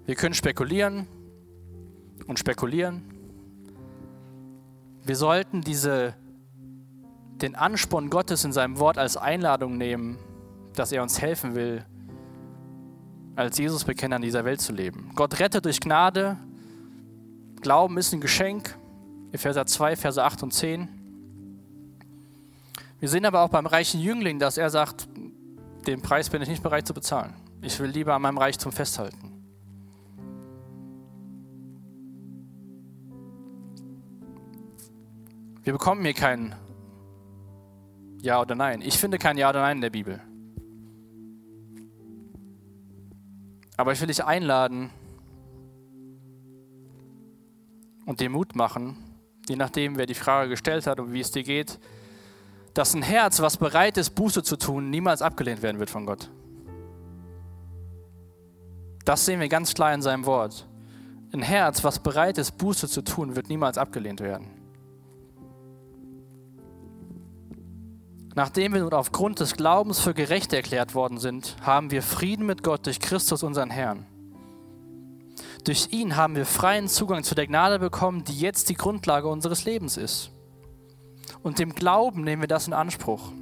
[0.07, 1.07] Wir können spekulieren
[2.27, 3.03] und spekulieren.
[5.03, 6.13] Wir sollten diese,
[7.41, 10.19] den Ansporn Gottes in seinem Wort als Einladung nehmen,
[10.75, 11.85] dass er uns helfen will,
[13.35, 15.11] als Jesus-Bekenner in dieser Welt zu leben.
[15.15, 16.37] Gott rettet durch Gnade.
[17.61, 18.77] Glauben ist ein Geschenk.
[19.31, 20.89] Epheser 2, Verse 8 und 10.
[22.99, 25.07] Wir sehen aber auch beim reichen Jüngling, dass er sagt,
[25.87, 27.33] den Preis bin ich nicht bereit zu bezahlen.
[27.61, 29.28] Ich will lieber an meinem Reichtum festhalten.
[35.69, 36.55] Wir bekommen hier kein
[38.23, 38.81] Ja oder Nein.
[38.81, 40.19] Ich finde kein Ja oder Nein in der Bibel.
[43.77, 44.89] Aber ich will dich einladen
[48.07, 48.97] und dir Mut machen,
[49.47, 51.77] je nachdem, wer die Frage gestellt hat und wie es dir geht,
[52.73, 56.31] dass ein Herz, was bereit ist, Buße zu tun, niemals abgelehnt werden wird von Gott.
[59.05, 60.67] Das sehen wir ganz klar in seinem Wort.
[61.31, 64.58] Ein Herz, was bereit ist, Buße zu tun, wird niemals abgelehnt werden.
[68.39, 72.63] Nachdem wir nun aufgrund des Glaubens für gerecht erklärt worden sind, haben wir Frieden mit
[72.63, 74.05] Gott durch Christus, unseren Herrn.
[75.65, 79.65] Durch ihn haben wir freien Zugang zu der Gnade bekommen, die jetzt die Grundlage unseres
[79.65, 80.31] Lebens ist.
[81.43, 83.33] Und dem Glauben nehmen wir das in Anspruch.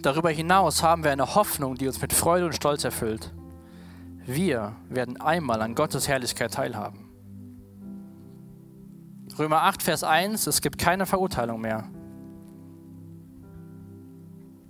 [0.00, 3.34] Darüber hinaus haben wir eine Hoffnung, die uns mit Freude und Stolz erfüllt.
[4.24, 7.10] Wir werden einmal an Gottes Herrlichkeit teilhaben.
[9.38, 11.90] Römer 8, Vers 1, es gibt keine Verurteilung mehr.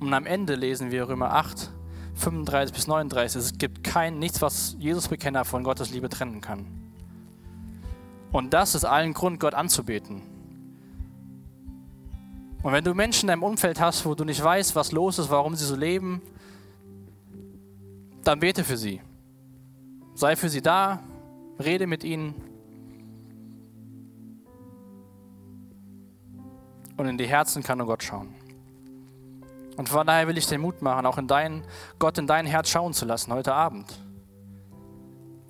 [0.07, 1.73] Und am Ende lesen wir Römer 8,
[2.15, 3.41] 35 bis 39.
[3.41, 6.65] Es gibt kein, nichts, was Jesus-Bekenner von Gottes Liebe trennen kann.
[8.31, 10.23] Und das ist allen Grund, Gott anzubeten.
[12.63, 15.29] Und wenn du Menschen in deinem Umfeld hast, wo du nicht weißt, was los ist,
[15.29, 16.23] warum sie so leben,
[18.23, 19.01] dann bete für sie.
[20.15, 21.03] Sei für sie da,
[21.59, 22.33] rede mit ihnen.
[26.97, 28.46] Und in die Herzen kann nur Gott schauen.
[29.77, 31.63] Und von daher will ich dir Mut machen, auch in dein,
[31.99, 33.93] Gott in dein Herz schauen zu lassen heute Abend.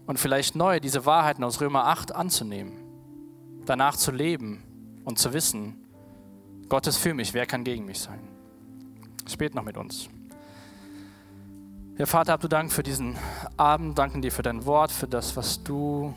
[0.06, 2.72] Und vielleicht neu diese Wahrheiten aus Römer 8 anzunehmen,
[3.64, 4.62] danach zu leben
[5.04, 5.76] und zu wissen,
[6.68, 8.20] Gott ist für mich, wer kann gegen mich sein?
[9.28, 10.08] Spät noch mit uns.
[11.96, 13.16] Herr Vater, hab du Dank für diesen
[13.56, 16.14] Abend, danken dir für dein Wort, für das, was du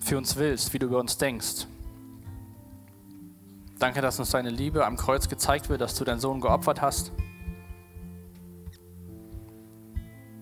[0.00, 1.66] für uns willst, wie du über uns denkst.
[3.84, 7.12] Danke, dass uns deine Liebe am Kreuz gezeigt wird, dass du deinen Sohn geopfert hast.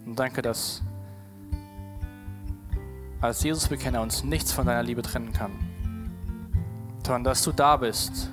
[0.07, 0.81] Und danke, dass
[3.21, 5.51] als Jesus-Bekenner uns nichts von deiner Liebe trennen kann,
[7.05, 8.31] sondern dass du da bist,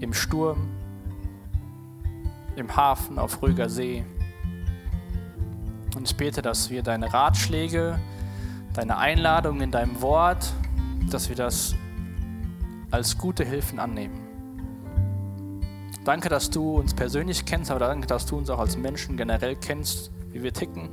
[0.00, 0.66] im Sturm,
[2.56, 4.02] im Hafen, auf ruhiger See.
[5.94, 7.98] Und ich bete, dass wir deine Ratschläge,
[8.72, 10.50] deine Einladung in deinem Wort,
[11.10, 11.74] dass wir das
[12.90, 14.17] als gute Hilfen annehmen.
[16.08, 19.56] Danke, dass du uns persönlich kennst, aber danke, dass du uns auch als Menschen generell
[19.56, 20.88] kennst, wie wir ticken.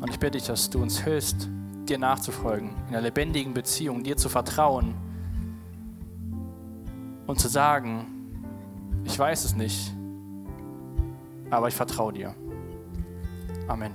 [0.00, 1.50] Und ich bitte dich, dass du uns hilfst,
[1.86, 4.94] dir nachzufolgen, in einer lebendigen Beziehung, dir zu vertrauen
[7.26, 8.06] und zu sagen,
[9.04, 9.92] ich weiß es nicht,
[11.50, 12.34] aber ich vertraue dir.
[13.66, 13.92] Amen.